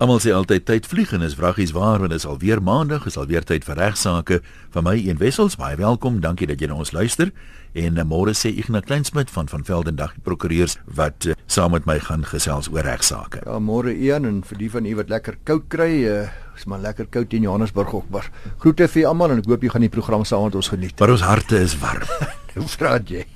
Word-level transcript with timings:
Almal 0.00 0.16
sê 0.24 0.30
altyd 0.32 0.62
tyd 0.64 0.86
vlieg 0.88 1.10
en 1.12 1.20
is 1.20 1.34
vraggies 1.36 1.74
waar 1.76 2.00
want 2.00 2.14
dit 2.14 2.22
is 2.22 2.24
alweer 2.24 2.62
maandag, 2.64 3.02
is 3.04 3.18
alweer 3.20 3.44
tyd 3.44 3.66
vir 3.68 3.76
regsaake. 3.76 4.38
Van 4.72 4.86
my 4.86 4.94
een 4.96 5.18
wessels, 5.20 5.58
baie 5.60 5.76
welkom. 5.76 6.22
Dankie 6.24 6.46
dat 6.48 6.62
jy 6.62 6.70
na 6.70 6.78
ons 6.80 6.94
luister. 6.96 7.28
En 7.76 7.98
uh, 8.00 8.04
môre 8.08 8.32
sê 8.32 8.48
Ignas 8.48 8.86
Kleinsmid 8.88 9.28
van 9.28 9.50
van 9.52 9.66
Veldendag 9.68 10.14
prokureurs 10.24 10.78
wat 10.88 11.26
uh, 11.28 11.34
saam 11.44 11.74
met 11.76 11.84
my 11.84 11.98
gaan 12.00 12.24
gesels 12.24 12.70
oor 12.72 12.88
regsaake. 12.88 13.42
Ja, 13.44 13.58
môre 13.60 13.92
Ian 13.92 14.24
en 14.24 14.38
vir 14.48 14.60
die 14.62 14.70
van 14.72 14.88
u 14.88 14.94
wat 15.02 15.12
lekker 15.12 15.36
koud 15.50 15.66
kry, 15.68 15.90
uh, 16.08 16.22
is 16.56 16.64
maar 16.64 16.80
lekker 16.80 17.10
koud 17.12 17.36
in 17.36 17.44
Johannesburg 17.44 17.92
ook. 17.98 18.08
Maar 18.08 18.30
groete 18.64 18.88
vir 18.88 19.04
almal 19.10 19.36
en 19.36 19.44
ek 19.44 19.50
hoop 19.52 19.68
jy 19.68 19.74
gaan 19.74 19.84
die 19.84 19.92
program 19.92 20.24
saam 20.24 20.46
met 20.48 20.56
ons 20.62 20.72
geniet. 20.72 20.96
Maar 20.96 21.12
ons 21.18 21.26
harte 21.28 21.60
is 21.60 21.76
warm. 21.82 22.08
Hoe 22.56 22.70
praat 22.80 23.12
jy? 23.12 23.26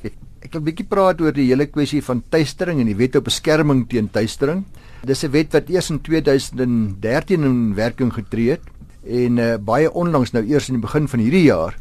Ek 0.41 0.49
wil 0.49 0.65
'n 0.65 0.69
bietjie 0.73 0.89
praat 0.89 1.21
oor 1.21 1.37
die 1.37 1.51
hele 1.53 1.69
kwessie 1.69 2.01
van 2.01 2.25
tuistering 2.33 2.81
en 2.81 2.89
die 2.89 2.97
wet 2.97 3.21
op 3.21 3.29
beskerming 3.29 3.85
teen 3.85 4.09
tuistering. 4.09 4.65
Dis 5.05 5.23
'n 5.23 5.31
wet 5.31 5.53
wat 5.53 5.69
eers 5.69 5.91
in 5.91 6.01
2013 6.01 7.43
in 7.45 7.75
werking 7.75 8.13
getree 8.13 8.51
het 8.51 8.65
en 9.05 9.37
uh, 9.37 9.57
baie 9.61 9.93
onlangs 9.93 10.33
nou 10.33 10.45
eers 10.45 10.69
in 10.69 10.79
die 10.79 10.87
begin 10.87 11.09
van 11.09 11.21
hierdie 11.21 11.45
jaar 11.45 11.77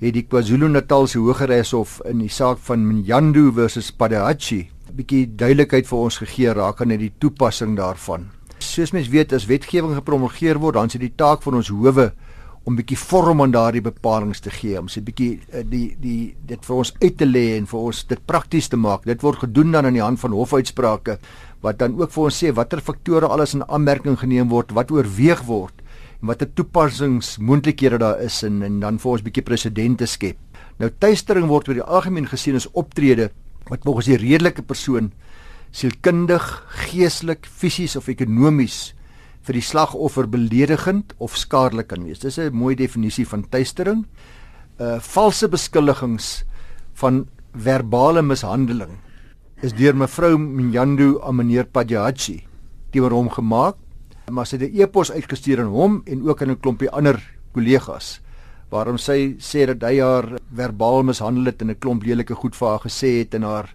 het 0.00 0.14
die 0.14 0.24
KwaZulu-Natal 0.24 1.06
se 1.06 1.18
Hooggeregshof 1.18 2.00
in 2.08 2.18
die 2.18 2.32
saak 2.32 2.58
van 2.64 2.86
Mnyandu 2.86 3.52
versus 3.52 3.92
Padachi 3.92 4.70
'n 4.88 4.96
bietjie 4.96 5.26
duidelikheid 5.36 5.86
vir 5.86 5.98
ons 5.98 6.18
gegee 6.18 6.52
rakende 6.52 6.96
die 6.96 7.12
toepassing 7.18 7.76
daarvan. 7.76 8.30
Soos 8.58 8.92
mens 8.92 9.08
weet 9.08 9.32
as 9.32 9.46
wetgewing 9.46 9.94
gepromulgeer 9.94 10.58
word, 10.58 10.74
dan 10.74 10.86
is 10.86 10.92
dit 10.92 11.00
die 11.00 11.16
taak 11.16 11.42
van 11.42 11.54
ons 11.54 11.68
howe 11.68 12.12
om 12.64 12.76
bietjie 12.76 12.98
vorm 12.98 13.42
aan 13.42 13.50
daardie 13.50 13.82
bepalinge 13.82 14.40
te 14.40 14.50
gee, 14.50 14.78
om 14.78 14.88
se 14.88 15.00
bietjie 15.00 15.40
uh, 15.52 15.62
die 15.62 15.96
die 16.00 16.34
dit 16.46 16.64
vir 16.64 16.76
ons 16.76 16.94
uit 17.02 17.16
te 17.16 17.26
lê 17.26 17.56
en 17.56 17.66
vir 17.66 17.80
ons 17.80 18.06
dit 18.06 18.26
prakties 18.26 18.68
te 18.68 18.76
maak. 18.76 19.04
Dit 19.04 19.22
word 19.22 19.38
gedoen 19.38 19.72
dan 19.72 19.86
aan 19.86 19.98
die 19.98 20.02
hand 20.02 20.20
van 20.20 20.32
hofuitsprake 20.32 21.18
wat 21.66 21.80
dan 21.82 21.96
ook 21.98 22.12
vir 22.14 22.28
ons 22.28 22.38
sê 22.42 22.52
watter 22.54 22.80
faktore 22.84 23.26
alles 23.26 23.56
in 23.56 23.64
aanmerking 23.66 24.18
geneem 24.20 24.50
word, 24.52 24.74
wat 24.76 24.92
oorweeg 24.94 25.42
word 25.48 25.82
en 26.20 26.30
watter 26.30 26.48
toepassingsmoontlikhede 26.56 27.98
daar 28.00 28.22
is 28.24 28.40
en 28.46 28.62
en 28.64 28.80
dan 28.80 28.98
vir 29.02 29.10
ons 29.12 29.20
'n 29.20 29.26
bietjie 29.26 29.44
presedente 29.44 30.06
skep. 30.06 30.38
Nou 30.78 30.90
tuistering 30.90 31.48
word 31.48 31.68
oor 31.68 31.74
die 31.74 31.90
algemeen 31.96 32.26
gesien 32.26 32.56
as 32.56 32.68
optrede 32.72 33.30
wat 33.68 33.84
volgens 33.84 34.06
die 34.06 34.16
redelike 34.16 34.62
persoon 34.62 35.12
sielkundig, 35.72 36.44
geestelik, 36.88 37.46
fisies 37.46 37.96
of 37.96 38.08
ekonomies 38.08 38.94
vir 39.42 39.54
die 39.54 39.62
slagoffer 39.62 40.26
beledigend 40.26 41.14
of 41.18 41.36
skadelik 41.36 41.88
kan 41.88 42.04
wees. 42.04 42.18
Dis 42.18 42.38
'n 42.38 42.52
mooi 42.52 42.74
definisie 42.74 43.26
van 43.26 43.48
tuistering. 43.48 44.06
Uh 44.80 44.98
valse 45.00 45.48
beskuldigings 45.48 46.44
van 46.94 47.26
verbale 47.54 48.22
mishandeling 48.22 48.98
is 49.64 49.72
deur 49.72 49.96
mevrou 49.96 50.36
Mnyandu 50.38 51.16
aan 51.24 51.38
meneer 51.38 51.64
Padjachi 51.64 52.42
teenoor 52.92 53.14
hom 53.16 53.30
gemaak. 53.32 53.76
Maar 54.30 54.46
sy 54.46 54.56
het 54.56 54.72
'n 54.72 54.80
e-pos 54.82 55.12
uitgestuur 55.12 55.60
aan 55.60 55.72
hom 55.72 56.02
en 56.04 56.28
ook 56.28 56.42
aan 56.42 56.50
'n 56.50 56.60
klompie 56.60 56.90
ander 56.90 57.22
kollegas 57.52 58.20
waarom 58.70 58.98
sy 58.98 59.36
sê 59.38 59.66
dat 59.66 59.82
hy 59.82 60.00
haar 60.00 60.38
verbaal 60.54 61.02
mishandel 61.02 61.46
het 61.46 61.62
en 61.62 61.70
'n 61.70 61.78
klomp 61.78 62.02
lelike 62.02 62.34
goed 62.34 62.56
vir 62.56 62.68
haar 62.68 62.80
gesê 62.80 63.18
het 63.18 63.34
en 63.34 63.42
haar 63.42 63.74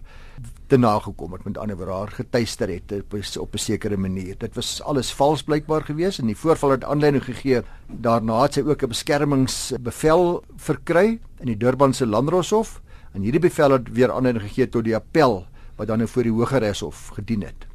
te 0.68 0.76
nagekom 0.76 1.32
het 1.32 1.44
met 1.44 1.58
ander 1.58 1.76
woorde 1.76 1.92
haar 1.92 2.12
getuister 2.12 2.68
het 2.68 2.92
op 3.38 3.54
'n 3.54 3.58
sekere 3.58 3.96
manier. 3.96 4.36
Dit 4.38 4.54
was 4.54 4.82
alles 4.82 5.12
vals 5.12 5.42
blykbaar 5.42 5.82
geweest 5.82 6.18
en 6.18 6.26
die 6.26 6.36
voorval 6.36 6.70
het 6.70 6.84
aanleiding 6.84 7.24
gegee. 7.24 7.62
Daarna 7.88 8.42
het 8.42 8.54
sy 8.54 8.60
ook 8.60 8.82
'n 8.82 8.88
beskermingsbevel 8.88 10.44
verkry 10.56 11.20
in 11.40 11.46
die 11.46 11.56
Durbanse 11.56 12.06
Landdroshof 12.06 12.80
en 13.14 13.22
hierdie 13.22 13.40
bevel 13.40 13.70
het 13.70 13.92
weer 13.92 14.12
aanleiding 14.12 14.44
gegee 14.44 14.68
tot 14.68 14.84
die 14.84 14.96
appel 14.96 15.46
wat 15.76 15.86
dan 15.86 15.98
nou 15.98 16.08
voor 16.08 16.22
die 16.22 16.32
Hooggeregshof 16.32 17.08
gedien 17.08 17.42
het. 17.42 17.66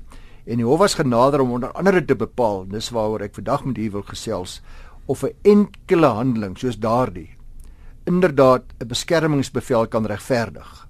En 0.46 0.62
die 0.62 0.66
hof 0.66 0.80
was 0.80 0.94
genader 0.94 1.40
om 1.40 1.52
onder 1.52 1.72
andere 1.72 2.06
te 2.06 2.16
bepaal, 2.16 2.68
dis 2.68 2.90
waaroor 2.90 3.22
ek 3.22 3.36
vandag 3.36 3.66
met 3.66 3.78
u 3.78 3.90
wil 3.92 4.06
gesels, 4.08 4.62
of 5.06 5.24
'n 5.24 5.34
enkele 5.42 6.08
handeling 6.08 6.58
soos 6.58 6.80
daardie 6.80 7.38
inderdaad 8.08 8.64
'n 8.80 8.88
beskermingsbevel 8.88 9.88
kan 9.88 10.06
regverdig. 10.06 10.88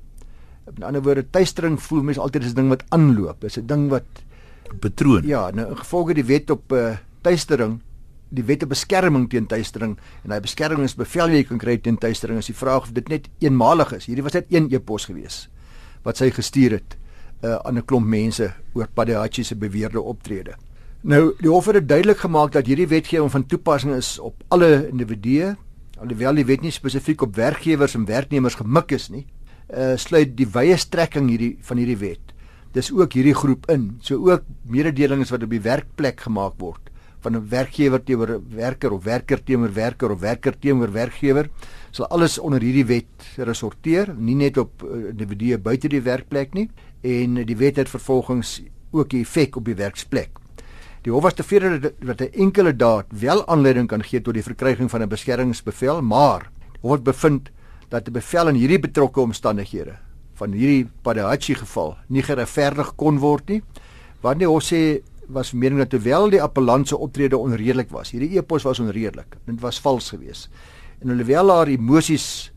In 0.75 0.83
ander 0.83 1.01
woorde, 1.01 1.29
tuistering 1.29 1.81
voel 1.81 2.03
mens 2.03 2.19
altyd 2.19 2.43
as 2.43 2.51
'n 2.51 2.55
ding 2.55 2.69
wat 2.69 2.83
aanloop, 2.89 3.43
is 3.43 3.57
'n 3.57 3.65
ding 3.65 3.89
wat 3.89 4.05
betroon. 4.79 5.25
Ja, 5.25 5.51
nou 5.51 5.75
gevolge 5.75 6.13
die 6.13 6.25
wet 6.25 6.49
op 6.49 6.71
'n 6.71 6.75
uh, 6.75 6.91
eh, 6.91 6.97
tuistering 7.21 7.81
die 8.29 8.43
wet 8.43 8.63
op 8.63 8.69
beskerming 8.69 9.29
teen 9.29 9.47
tuistering 9.47 9.97
en 10.23 10.31
hy 10.31 10.39
beskermingsbevel 10.39 11.29
jy 11.29 11.43
kan 11.43 11.57
kry 11.57 11.77
teen 11.77 11.97
tuistering 11.97 12.37
as 12.37 12.45
die 12.45 12.55
vraag 12.55 12.81
of 12.81 12.91
dit 12.91 13.07
net 13.07 13.29
eenmalig 13.39 13.93
is. 13.93 14.05
Hierdie 14.05 14.23
was 14.23 14.33
net 14.33 14.45
een 14.49 14.67
e-pos 14.71 15.05
gewees 15.05 15.49
wat 16.03 16.17
sy 16.17 16.29
gestuur 16.31 16.71
het 16.71 16.97
uh, 17.41 17.55
aan 17.63 17.77
'n 17.77 17.85
klomp 17.85 18.07
mense 18.07 18.53
oor 18.73 18.87
Padachi 18.93 19.43
se 19.43 19.55
beweerde 19.55 20.01
optrede. 20.01 20.55
Nou, 21.01 21.33
die 21.39 21.49
hof 21.49 21.65
het 21.65 21.87
duidelik 21.87 22.17
gemaak 22.17 22.51
dat 22.51 22.65
hierdie 22.65 22.87
wetgewing 22.87 23.31
van 23.31 23.45
toepassing 23.45 23.93
is 23.95 24.19
op 24.19 24.43
alle 24.47 24.87
individue, 24.89 25.55
alhoewel 25.99 26.35
die 26.35 26.45
wet 26.45 26.61
nie 26.61 26.71
spesifiek 26.71 27.21
op 27.21 27.35
werkgewers 27.35 27.95
en 27.95 28.05
werknemers 28.05 28.55
gemik 28.55 28.91
is 28.91 29.09
nie. 29.09 29.25
Uh 29.69 29.95
sluit 29.95 30.37
die 30.37 30.47
wye 30.47 30.77
strekking 30.77 31.29
hierdie 31.29 31.57
van 31.61 31.77
hierdie 31.77 31.97
wet. 31.97 32.33
Dis 32.71 32.91
ook 32.91 33.13
hierdie 33.13 33.35
groep 33.35 33.69
in, 33.69 33.97
so 34.01 34.15
ook 34.29 34.43
mededelings 34.63 35.29
wat 35.29 35.43
op 35.43 35.49
die 35.49 35.61
werkplek 35.61 36.21
gemaak 36.21 36.53
word 36.59 36.87
van 37.27 37.35
'n 37.35 37.49
werkgewer 37.49 38.03
teenoor 38.03 38.29
'n 38.29 38.45
werker 38.55 38.91
of 38.91 39.03
werker 39.03 39.43
teenoor 39.43 39.73
werker 39.73 40.11
of 40.11 40.19
werker 40.19 40.59
teenoor 40.59 40.91
werkgewer 40.91 41.49
sal 41.91 42.07
alles 42.07 42.39
onder 42.39 42.61
hierdie 42.61 42.85
wet 42.85 43.25
resorteer, 43.37 44.13
nie 44.17 44.35
net 44.35 44.57
op 44.57 44.83
uh, 44.83 45.09
individue 45.09 45.57
buite 45.57 45.87
die 45.87 46.01
werkplek 46.01 46.53
nie 46.53 46.69
en 47.07 47.39
die 47.47 47.57
wet 47.57 47.79
het 47.79 47.89
vervolgens 47.89 48.61
ook 48.91 49.13
'n 49.13 49.23
effek 49.23 49.55
op 49.55 49.65
die 49.65 49.75
werksplek. 49.75 50.29
Die 51.01 51.11
hof 51.11 51.23
was 51.23 51.33
tevrede 51.33 51.93
dat 51.99 52.21
'n 52.21 52.33
enkele 52.33 52.75
daad 52.75 53.05
wel 53.09 53.47
aanleiding 53.47 53.87
kan 53.87 54.03
gee 54.03 54.21
tot 54.21 54.33
die 54.33 54.43
verkryging 54.43 54.89
van 54.89 55.01
'n 55.01 55.07
beskermingsbevel, 55.07 56.01
maar 56.01 56.51
hof 56.81 56.91
het 56.91 57.03
bevind 57.03 57.49
dat 57.89 58.07
'n 58.07 58.11
bevel 58.11 58.47
in 58.47 58.55
hierdie 58.55 58.79
betrokke 58.79 59.19
omstandighede 59.19 59.95
van 60.33 60.51
hierdie 60.51 60.89
Padachi 61.01 61.55
geval 61.55 61.97
nie 62.07 62.23
geregverdig 62.23 62.95
kon 62.95 63.19
word 63.19 63.49
nie. 63.49 63.63
Want 64.21 64.39
die 64.39 64.47
hof 64.47 64.63
sê 64.63 65.01
was 65.27 65.51
mening 65.51 65.79
dat 65.79 65.89
terwyl 65.89 66.29
die 66.29 66.41
appellant 66.41 66.87
se 66.87 66.97
optrede 66.97 67.37
onredelik 67.37 67.89
was, 67.89 68.11
hierdie 68.11 68.37
epos 68.37 68.63
was 68.63 68.79
onredelik. 68.79 69.37
Dit 69.45 69.59
was 69.59 69.79
vals 69.79 70.09
geweest. 70.09 70.49
En 70.99 71.09
alhoewel 71.09 71.49
haar 71.49 71.67
emosies 71.67 72.51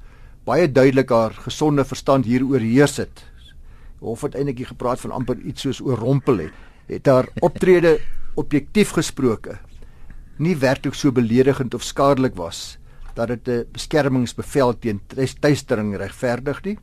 baie 0.45 0.73
duidelik 0.73 1.11
haar 1.11 1.31
gesonde 1.31 1.85
verstand 1.85 2.25
hier 2.25 2.45
oorheers 2.45 2.97
het, 2.97 3.30
hof 4.01 4.23
het 4.23 4.35
eintlik 4.35 4.67
gepraat 4.67 5.01
van 5.01 5.11
amper 5.11 5.39
iets 5.39 5.63
soos 5.63 5.81
oorrompel 5.81 6.39
het, 6.39 6.53
het 6.87 7.07
haar 7.07 7.29
optrede 7.41 7.99
objektief 8.35 8.91
gesproke 8.91 9.59
nie 10.41 10.57
werklik 10.57 10.97
so 10.97 11.13
beledigend 11.13 11.75
of 11.77 11.85
skadelik 11.85 12.37
was 12.37 12.79
dat 13.15 13.29
dit 13.29 13.49
'n 13.49 13.67
beskermingsbevel 13.73 14.79
teen 14.79 15.01
tuistering 15.41 15.97
regverdig 15.97 16.63
nie. 16.63 16.79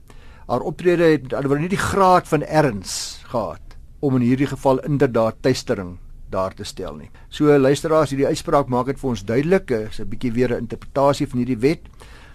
Haar 0.48 0.62
optrede 0.62 1.04
het 1.04 1.34
alhoewel 1.34 1.60
nie 1.60 1.70
die 1.70 1.86
graad 1.92 2.28
van 2.28 2.44
erns 2.44 3.22
gehad 3.24 3.62
om 4.00 4.16
in 4.16 4.22
hierdie 4.22 4.48
geval 4.48 4.80
inderdaad 4.80 5.36
tuistering 5.42 5.98
daar 6.30 6.54
te 6.54 6.64
stel 6.64 6.96
nie. 6.96 7.10
So 7.30 7.58
luisteraars, 7.58 8.10
hierdie 8.10 8.28
uitspraak 8.28 8.68
maak 8.68 8.86
dit 8.86 9.00
vir 9.00 9.10
ons 9.10 9.26
duidelik, 9.26 9.72
is 9.72 10.00
'n 10.00 10.10
bietjie 10.10 10.32
weer 10.32 10.54
'n 10.54 10.60
interpretasie 10.60 11.28
van 11.28 11.40
hierdie 11.40 11.60
wet 11.60 11.82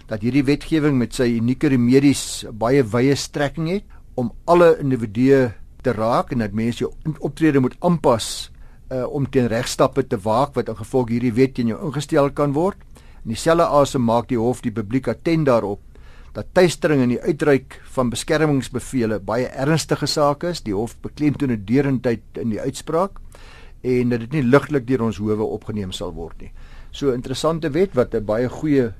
dat 0.07 0.21
hierdie 0.21 0.43
wetgewing 0.43 0.97
met 0.97 1.13
sy 1.13 1.37
unieke 1.39 1.67
remedies 1.67 2.45
baie 2.51 2.83
wye 2.83 3.15
strekking 3.15 3.69
het 3.69 3.83
om 4.15 4.31
alle 4.45 4.77
individue 4.79 5.51
te 5.83 5.91
raak 5.91 6.31
en 6.31 6.43
dat 6.43 6.53
mense 6.55 6.83
jou 6.83 6.91
optrede 7.19 7.59
moet 7.59 7.75
aanpas 7.79 8.51
uh, 8.91 9.05
om 9.09 9.25
teen 9.29 9.47
regstappe 9.51 10.05
te 10.07 10.17
waak 10.17 10.53
wat 10.57 10.69
in 10.69 10.77
gevolg 10.79 11.09
hierdie 11.09 11.33
wet 11.33 11.55
teen 11.57 11.71
jou 11.73 11.79
ingestel 11.87 12.29
kan 12.31 12.53
word. 12.53 12.77
In 13.23 13.33
dieselfde 13.33 13.67
asem 13.67 14.03
maak 14.03 14.29
die 14.29 14.39
hof 14.39 14.61
die 14.63 14.73
publiek 14.73 15.07
attent 15.11 15.49
daarop 15.49 15.81
dat 16.33 16.49
tuistering 16.57 17.03
en 17.03 17.11
die 17.13 17.21
uitreik 17.21 17.77
van 17.93 18.09
beskermingsbevele 18.09 19.19
baie 19.21 19.45
ernstige 19.53 20.07
sake 20.09 20.49
is. 20.49 20.63
Die 20.65 20.73
hof 20.73 20.95
beklemtoon 21.05 21.53
dit 21.53 21.67
deurentyd 21.67 22.41
in 22.41 22.55
die 22.55 22.61
uitspraak 22.61 23.19
en 23.83 24.13
dat 24.13 24.23
dit 24.25 24.39
nie 24.39 24.45
ligtelik 24.47 24.87
deur 24.87 25.05
ons 25.09 25.19
howe 25.21 25.45
opgeneem 25.45 25.91
sal 25.93 26.13
word 26.15 26.39
nie. 26.41 26.51
So 26.93 27.13
interessante 27.13 27.69
wet 27.73 27.93
wat 27.95 28.15
'n 28.15 28.25
baie 28.25 28.49
goeie 28.49 28.93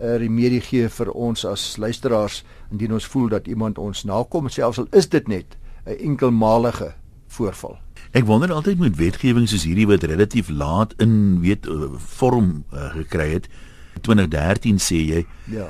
uh, 0.00 0.16
remedie 0.16 0.60
gee 0.60 0.88
vir 0.88 1.10
ons 1.10 1.44
as 1.44 1.76
luisteraars 1.76 2.44
indien 2.70 2.92
ons 2.92 3.06
voel 3.06 3.28
dat 3.28 3.46
iemand 3.46 3.78
ons 3.78 4.04
nakom 4.04 4.48
selfs 4.48 4.78
al 4.78 4.88
is 4.90 5.08
dit 5.08 5.28
net 5.28 5.56
'n 5.86 5.98
enkelmalige 5.98 6.94
voorval. 7.28 7.78
Ek 8.12 8.24
wonder 8.24 8.52
altyd 8.52 8.78
met 8.78 8.96
wetgewing 8.96 9.48
soos 9.48 9.64
hierdie 9.64 9.86
wat 9.86 10.02
relatief 10.02 10.48
laat 10.48 10.94
in 10.96 11.40
weet 11.40 11.66
uh, 11.66 11.92
vorm 11.96 12.64
uh, 12.72 12.92
gekry 12.92 13.30
het. 13.32 13.48
2013 14.00 14.78
sê 14.78 14.96
jy. 14.96 15.26
Ja 15.46 15.68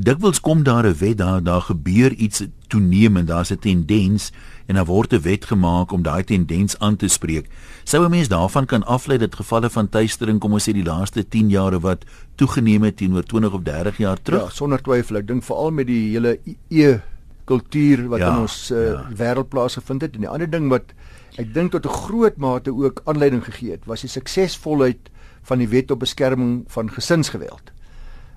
dikwels 0.00 0.40
kom 0.40 0.62
daar 0.62 0.86
'n 0.86 0.98
wet 0.98 1.18
daar 1.18 1.42
daar 1.42 1.60
gebeur 1.60 2.12
iets 2.12 2.44
toenemend 2.66 3.28
daar's 3.28 3.50
'n 3.50 3.58
tendens 3.58 4.32
en 4.66 4.74
dan 4.74 4.84
word 4.84 5.12
'n 5.12 5.20
wet 5.20 5.44
gemaak 5.44 5.92
om 5.92 6.02
daai 6.02 6.24
tendens 6.24 6.78
aan 6.78 6.96
te 6.96 7.08
spreek. 7.08 7.48
Sou 7.84 8.04
'n 8.04 8.10
mens 8.10 8.28
daarvan 8.28 8.66
kan 8.66 8.84
aflei 8.84 9.18
dat 9.18 9.34
gevalle 9.34 9.70
van 9.70 9.88
tuistering 9.88 10.40
kom 10.40 10.52
ons 10.52 10.68
sê 10.68 10.72
die 10.72 10.84
laaste 10.84 11.28
10 11.28 11.48
jare 11.48 11.80
wat 11.80 12.04
toegeneem 12.34 12.82
het 12.82 12.96
teenoor 12.96 13.22
20 13.22 13.52
of 13.52 13.62
30 13.62 13.96
jaar 13.96 14.22
terug? 14.22 14.42
Ja, 14.42 14.50
sonder 14.50 14.82
twyfel. 14.82 15.16
Ek 15.16 15.26
dink 15.26 15.44
veral 15.44 15.70
met 15.70 15.86
die 15.86 16.10
hele 16.10 16.38
e 16.68 16.98
kultuur 17.44 18.08
wat 18.08 18.18
ja, 18.18 18.32
in 18.32 18.40
ons 18.40 18.70
uh, 18.70 18.86
ja. 18.86 19.08
wêreld 19.14 19.48
plaasgevind 19.48 20.02
het 20.02 20.14
en 20.14 20.20
die 20.20 20.28
ander 20.28 20.50
ding 20.50 20.68
wat 20.68 20.94
Ek 21.36 21.52
dink 21.52 21.72
tot 21.72 21.84
'n 21.84 21.98
groot 22.08 22.36
mate 22.36 22.72
ook 22.72 23.00
aanleiding 23.04 23.44
gegee 23.44 23.70
het 23.70 23.84
was 23.84 24.00
die 24.00 24.08
suksesvolheid 24.08 25.10
van 25.42 25.58
die 25.58 25.68
wet 25.68 25.90
op 25.90 26.00
beskerming 26.00 26.64
van 26.66 26.90
gesinsgeweld. 26.90 27.72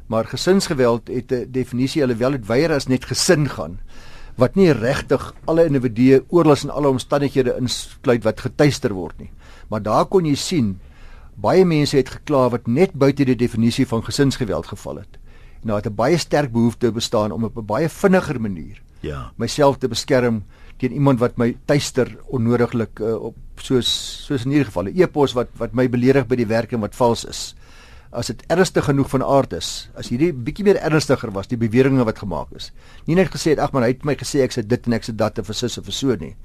Maar 0.08 0.26
gesinsgeweld 0.26 1.08
het 1.08 1.32
'n 1.32 1.48
definisie 1.52 2.04
alhoewel 2.04 2.32
dit 2.32 2.46
weier 2.46 2.72
as 2.72 2.88
net 2.88 3.06
gesin 3.06 3.50
gaan 3.50 3.80
wat 4.40 4.56
nie 4.56 4.72
regtig 4.72 5.34
alle 5.46 5.66
individue 5.70 6.24
oorlas 6.30 6.64
in 6.64 6.72
alle 6.74 6.90
omstandighede 6.90 7.56
insluit 7.60 8.24
wat 8.24 8.40
getuister 8.40 8.94
word 8.94 9.18
nie. 9.20 9.32
Maar 9.70 9.84
daar 9.84 10.06
kon 10.06 10.26
jy 10.26 10.36
sien 10.36 10.80
baie 11.36 11.66
mense 11.66 11.98
het 11.98 12.10
gekla 12.10 12.50
wat 12.50 12.68
net 12.68 12.94
buite 12.94 13.26
die 13.26 13.36
definisie 13.36 13.88
van 13.88 14.04
gesinsgeweld 14.04 14.68
geval 14.68 15.04
het. 15.04 15.20
En 15.62 15.68
daar 15.68 15.84
het 15.84 15.92
'n 15.92 15.96
baie 15.96 16.18
sterk 16.18 16.52
behoefte 16.52 16.92
bestaan 16.92 17.32
om 17.32 17.44
op 17.44 17.58
'n 17.58 17.66
baie 17.66 17.90
vinniger 17.90 18.42
manier 18.42 18.82
ja 19.02 19.32
myself 19.40 19.80
te 19.80 19.88
beskerm 19.88 20.44
teen 20.80 20.96
iemand 20.96 21.20
wat 21.20 21.38
my 21.40 21.54
tuister 21.68 22.12
onnodiglik 22.32 23.00
uh, 23.04 23.16
op 23.32 23.36
soos 23.60 23.90
soos 24.28 24.46
in 24.46 24.56
hierdie 24.56 24.70
geval 24.72 24.88
'n 24.88 24.96
e-pos 24.96 25.36
wat 25.36 25.50
wat 25.60 25.74
my 25.74 25.90
beledig 25.90 26.28
by 26.28 26.36
die 26.36 26.48
werk 26.48 26.72
en 26.72 26.80
wat 26.80 26.96
vals 26.96 27.26
is. 27.26 27.56
As 28.12 28.28
dit 28.28 28.42
ernstig 28.50 28.86
genoeg 28.86 29.10
van 29.10 29.24
aard 29.24 29.54
is, 29.54 29.90
as 29.94 30.10
hierdie 30.10 30.32
bietjie 30.34 30.66
meer 30.66 30.80
ernstiger 30.82 31.30
was 31.32 31.48
die 31.48 31.58
beweringe 31.58 32.04
wat 32.04 32.18
gemaak 32.18 32.50
is. 32.58 32.72
Nie 33.06 33.16
net 33.16 33.30
gesê 33.30 33.54
het 33.54 33.60
ag 33.60 33.72
man 33.72 33.84
hy 33.84 33.94
het 33.94 34.06
my 34.06 34.16
gesê 34.18 34.42
ek 34.42 34.56
sê 34.56 34.66
dit 34.66 34.88
en 34.88 34.98
ek 34.98 35.06
sê 35.06 35.14
dat 35.14 35.38
of 35.40 35.52
sus 35.54 35.78
of 35.78 35.92
so 35.94 36.16
nie. 36.16 36.36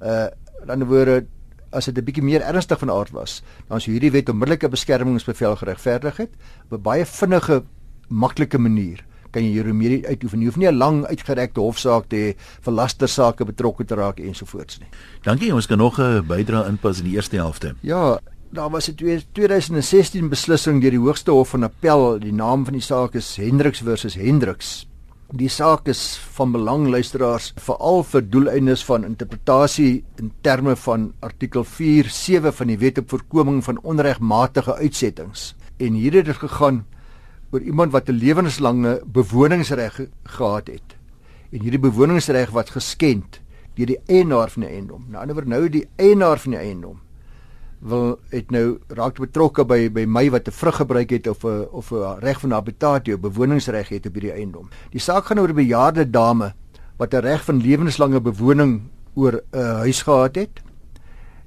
Uh 0.00 0.28
aan 0.58 0.66
die 0.66 0.74
ander 0.74 0.88
woorde 0.90 1.26
as 1.70 1.86
dit 1.86 1.98
'n 1.98 2.04
bietjie 2.04 2.22
meer 2.22 2.42
ernstig 2.42 2.78
van 2.78 2.90
aard 2.90 3.12
was, 3.12 3.42
dan 3.68 3.80
sou 3.80 3.92
hierdie 3.92 4.10
wet 4.10 4.28
onmiddellike 4.28 4.68
beskermingsbevel 4.68 5.56
geregverdig 5.56 6.16
het 6.16 6.32
op 6.66 6.72
'n 6.78 6.82
baie 6.82 7.04
vinnige 7.04 7.62
maklike 8.08 8.58
manier 8.58 9.04
kan 9.30 9.44
jy 9.44 9.58
jou 9.58 9.64
remedie 9.66 10.06
uitoefen. 10.06 10.40
Jy 10.40 10.46
hoef 10.46 10.56
nie 10.56 10.68
'n 10.68 10.78
lang 10.78 11.06
uitgerekte 11.06 11.60
hofsaak 11.60 12.08
te 12.08 12.16
hê 12.16 12.34
vir 12.64 12.72
lastersake 12.72 13.44
betrokke 13.44 13.84
te 13.84 13.94
raak 13.94 14.18
ensovoorts 14.18 14.78
nie. 14.80 14.88
Dankie, 15.22 15.54
ons 15.54 15.66
kan 15.66 15.78
nog 15.78 15.98
'n 15.98 16.26
bydrae 16.26 16.68
inpas 16.68 16.98
in 16.98 17.04
die 17.04 17.14
eerste 17.14 17.36
helfte. 17.36 17.74
Ja, 17.80 18.20
daar 18.50 18.70
was 18.70 18.88
'n 18.90 19.24
2016 19.32 20.28
beslissing 20.28 20.80
deur 20.80 20.90
die 20.90 20.98
Hoogste 20.98 21.30
Hof 21.30 21.48
van 21.48 21.62
Appel. 21.62 22.18
Die 22.18 22.32
naam 22.32 22.64
van 22.64 22.72
die 22.72 22.82
saak 22.82 23.14
is 23.14 23.36
Hendriks 23.36 23.80
versus 23.80 24.14
Hendriks. 24.14 24.88
Die 25.30 25.48
saak 25.48 25.88
is 25.88 26.16
van 26.32 26.52
belang 26.52 26.88
luisteraars 26.88 27.52
veral 27.56 28.04
vir 28.04 28.28
doeleindes 28.28 28.84
van 28.84 29.04
interpretasie 29.04 30.04
in 30.16 30.32
terme 30.40 30.76
van 30.76 31.12
artikel 31.20 31.64
4.7 31.64 32.52
van 32.52 32.66
die 32.66 32.78
Wet 32.78 32.98
op 32.98 33.10
voorkoming 33.10 33.64
van 33.64 33.80
onregmatige 33.82 34.74
uitsettings. 34.74 35.54
En 35.76 35.92
hier 35.92 36.12
het 36.12 36.24
dit 36.24 36.36
gegaan 36.36 36.86
oor 37.50 37.60
iemand 37.60 37.92
wat 37.92 38.08
'n 38.08 38.12
lewenslange 38.12 39.02
bewoningsreg 39.06 40.00
gehad 40.22 40.66
het. 40.66 40.96
En 41.50 41.60
hierdie 41.60 41.80
bewoningsreg 41.80 42.50
wat 42.50 42.70
geskend 42.70 43.40
deur 43.74 43.86
die 43.86 44.00
eienaar 44.06 44.50
van 44.50 44.62
die 44.62 44.70
eiendom. 44.70 45.04
Nou 45.08 45.20
anderwoer 45.20 45.48
nou 45.48 45.68
die 45.68 45.88
eienaar 45.96 46.38
van 46.38 46.50
die 46.50 46.60
eiendom 46.60 46.98
wil 47.78 48.18
het 48.30 48.50
nou 48.50 48.78
raak 48.88 49.18
betrokke 49.22 49.64
by 49.64 49.88
by 49.94 50.04
my 50.06 50.28
wat 50.30 50.48
'n 50.48 50.52
vrug 50.52 50.76
gebruik 50.76 51.10
het 51.10 51.26
of 51.26 51.44
'n 51.44 51.66
of 51.70 51.92
'n 51.92 52.18
reg 52.20 52.40
van 52.40 52.50
habitatio 52.50 53.18
bewoningsreg 53.18 53.88
het 53.88 54.06
op 54.06 54.12
hierdie 54.12 54.32
eiendom. 54.32 54.68
Die 54.90 55.00
saak 55.00 55.26
gaan 55.26 55.38
oor 55.38 55.48
'n 55.48 55.54
bejaarde 55.54 56.10
dame 56.10 56.54
wat 56.96 57.14
'n 57.14 57.20
reg 57.20 57.44
van 57.44 57.60
lewenslange 57.60 58.20
bewoning 58.20 58.82
oor 59.14 59.42
'n 59.52 59.58
huis 59.84 60.02
gehad 60.02 60.34
het. 60.34 60.60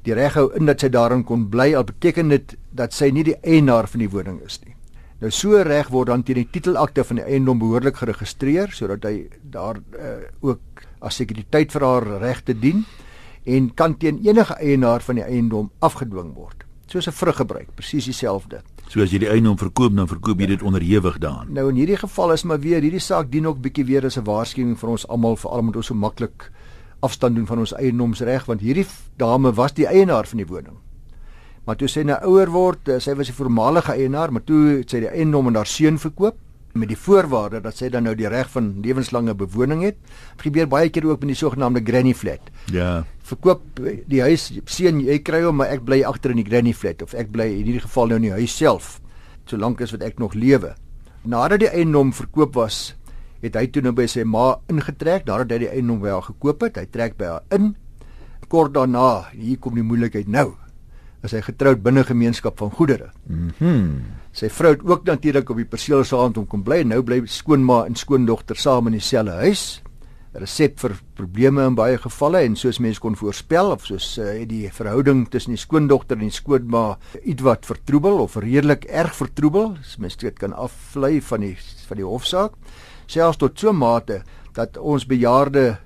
Die 0.03 0.13
reg 0.13 0.33
hou 0.33 0.51
in 0.55 0.65
dat 0.65 0.79
sy 0.79 0.89
daarin 0.89 1.23
kon 1.23 1.49
bly 1.49 1.75
al 1.75 1.83
beteken 1.83 2.29
dit 2.29 2.57
dat 2.69 2.93
sy 2.93 3.09
nie 3.09 3.23
die 3.23 3.39
eienaar 3.41 3.87
van 3.87 3.99
die 3.99 4.09
woning 4.09 4.41
is 4.45 4.59
nie. 4.65 4.75
Nou 5.21 5.29
so 5.31 5.61
reg 5.61 5.89
word 5.89 6.07
dan 6.07 6.23
teen 6.23 6.35
die 6.35 6.49
titelakte 6.51 7.03
van 7.03 7.15
die 7.15 7.25
eiendom 7.25 7.59
behoorlik 7.59 7.95
geregistreer 8.01 8.71
sodat 8.71 9.03
hy 9.03 9.27
daar 9.43 9.77
uh, 9.77 10.15
ook 10.41 10.61
as 10.99 11.15
sekuriteit 11.15 11.71
vir 11.71 11.85
haar 11.85 12.07
regte 12.23 12.59
dien 12.59 12.85
en 13.43 13.73
kan 13.73 13.97
teen 13.97 14.19
enige 14.23 14.53
eienaar 14.53 15.01
van 15.01 15.15
die 15.15 15.23
eiendom 15.23 15.71
afgedwing 15.79 16.33
word. 16.33 16.65
Soos 16.85 17.07
'n 17.07 17.11
vruggebruik, 17.11 17.75
presies 17.75 18.05
dieselfde. 18.05 18.61
So 18.87 19.01
as 19.01 19.11
jy 19.11 19.19
die 19.19 19.29
eiendom 19.29 19.57
verkoop, 19.57 19.95
dan 19.95 20.07
verkoop 20.07 20.39
jy 20.39 20.47
dit 20.47 20.61
onderhewig 20.61 21.17
daaraan. 21.17 21.53
Nou 21.53 21.69
in 21.69 21.75
hierdie 21.75 21.97
geval 21.97 22.31
is 22.31 22.43
maar 22.43 22.59
weer 22.59 22.81
hierdie 22.81 22.99
saak 22.99 23.31
dien 23.31 23.47
ook 23.47 23.61
bietjie 23.61 23.85
weer 23.85 24.05
as 24.05 24.17
'n 24.17 24.23
waarskuwing 24.23 24.77
vir 24.77 24.89
ons 24.89 25.07
almal 25.07 25.35
vir 25.35 25.49
almal 25.49 25.63
moet 25.63 25.75
ons 25.75 25.85
so 25.85 25.93
maklik 25.93 26.51
afstand 26.99 27.35
doen 27.35 27.47
van 27.47 27.59
ons 27.59 27.73
eiendomsreg 27.73 28.45
want 28.45 28.61
hierdie 28.61 28.85
dame 29.17 29.53
was 29.53 29.73
die 29.73 29.87
eienaar 29.87 30.27
van 30.27 30.37
die 30.37 30.47
woning. 30.47 30.77
Maar 31.65 31.75
toe 31.75 31.87
sy 31.87 32.03
nou 32.03 32.17
ouer 32.25 32.49
word, 32.49 32.89
eh, 32.89 32.99
sy 32.99 33.15
was 33.15 33.27
die 33.27 33.35
voormalige 33.35 33.93
eienaar, 33.93 34.31
maar 34.31 34.43
toe 34.43 34.77
het 34.77 34.89
sy 34.89 34.99
die 34.99 35.09
eiendom 35.09 35.47
aan 35.47 35.55
haar 35.55 35.65
seun 35.69 35.97
verkoop 35.97 36.35
met 36.73 36.91
die 36.91 36.97
voorwaarde 36.97 37.61
dat 37.63 37.77
sy 37.77 37.89
dan 37.91 38.05
nou 38.07 38.13
die 38.17 38.29
reg 38.31 38.49
van 38.53 38.71
lewenslange 38.83 39.35
bewoning 39.37 39.83
het. 39.85 39.97
Dit 40.35 40.47
gebeur 40.49 40.69
baie 40.71 40.89
keer 40.89 41.07
ook 41.09 41.23
met 41.23 41.33
die 41.33 41.39
sogenaamde 41.39 41.83
granny 41.85 42.13
flat. 42.13 42.51
Ja. 42.71 43.03
Verkoop 43.27 43.63
die 43.81 44.21
huis, 44.21 44.49
seun, 44.65 45.01
jy 45.03 45.19
kry 45.25 45.43
hom, 45.45 45.59
maar 45.61 45.73
ek 45.75 45.85
bly 45.87 46.01
agter 46.07 46.33
in 46.35 46.41
die 46.41 46.47
granny 46.47 46.73
flat 46.73 47.03
of 47.05 47.15
ek 47.17 47.31
bly 47.33 47.49
in 47.59 47.67
hierdie 47.67 47.85
geval 47.85 48.11
nou 48.11 48.21
in 48.21 48.29
die 48.29 48.37
huis 48.39 48.55
self 48.55 48.99
solank 49.49 49.81
as 49.83 49.91
wat 49.91 50.05
ek 50.05 50.19
nog 50.21 50.35
lewe. 50.37 50.75
Nadat 51.27 51.65
die 51.65 51.69
eiendom 51.69 52.13
verkoop 52.15 52.55
was, 52.55 52.93
het 53.41 53.57
hy 53.57 53.65
toe 53.73 53.83
nou 53.83 53.91
by 53.97 54.07
sy 54.09 54.23
ma 54.23 54.53
ingetrek, 54.71 55.25
nadat 55.27 55.51
hy 55.55 55.65
die 55.65 55.71
eiendom 55.73 55.99
by 56.01 56.13
haar 56.13 56.27
gekoop 56.29 56.63
het, 56.63 56.79
hy 56.79 56.87
trek 56.87 57.17
by 57.19 57.33
haar 57.33 57.57
in. 57.57 57.73
Kort 58.51 58.75
daarna, 58.75 59.31
hier 59.35 59.59
kom 59.59 59.75
die 59.75 59.85
moeilikheid 59.85 60.29
nou 60.31 60.53
is 61.25 61.35
hy 61.35 61.41
getroud 61.45 61.83
binne 61.85 62.03
gemeenskap 62.05 62.57
van 62.61 62.73
goedere. 62.73 63.11
Mhm. 63.27 63.53
Mm 63.59 64.17
sy 64.31 64.47
vrou 64.47 64.69
het 64.71 64.83
ook 64.87 65.03
natuurlik 65.03 65.49
op 65.51 65.57
die 65.59 65.67
perseel 65.67 66.05
saam 66.07 66.31
om 66.39 66.45
kom 66.47 66.61
bly. 66.63 66.85
Nou 66.87 67.01
bly 67.03 67.17
skoonma 67.27 67.81
en 67.83 67.97
skoondogter 67.99 68.55
saam 68.55 68.87
in 68.87 68.93
dieselfde 68.95 69.33
huis. 69.43 69.81
'n 70.33 70.39
Resep 70.39 70.79
vir 70.79 70.95
probleme 71.15 71.65
in 71.67 71.75
baie 71.75 71.97
gevalle 71.97 72.39
en 72.45 72.55
soos 72.55 72.79
mense 72.79 73.01
kon 73.01 73.15
voorspel 73.15 73.71
of 73.71 73.85
soos 73.85 74.17
uh, 74.17 74.45
die 74.47 74.69
verhouding 74.71 75.27
tussen 75.27 75.51
die 75.51 75.59
skoondogter 75.59 76.15
en 76.15 76.29
die 76.29 76.31
skoonma 76.31 76.97
ietwat 77.25 77.65
vertroebel 77.65 78.23
of 78.23 78.37
redelik 78.37 78.85
erg 78.85 79.13
vertroebel. 79.15 79.75
Mens 79.99 80.15
dit 80.15 80.39
kan 80.39 80.53
aflei 80.53 81.19
van 81.21 81.41
die 81.41 81.57
van 81.87 81.97
die 81.97 82.07
hofsaak. 82.07 82.53
Selfs 83.05 83.37
tot 83.37 83.59
so 83.59 83.73
mate 83.73 84.23
dat 84.53 84.77
ons 84.77 85.05
bejaarde 85.05 85.77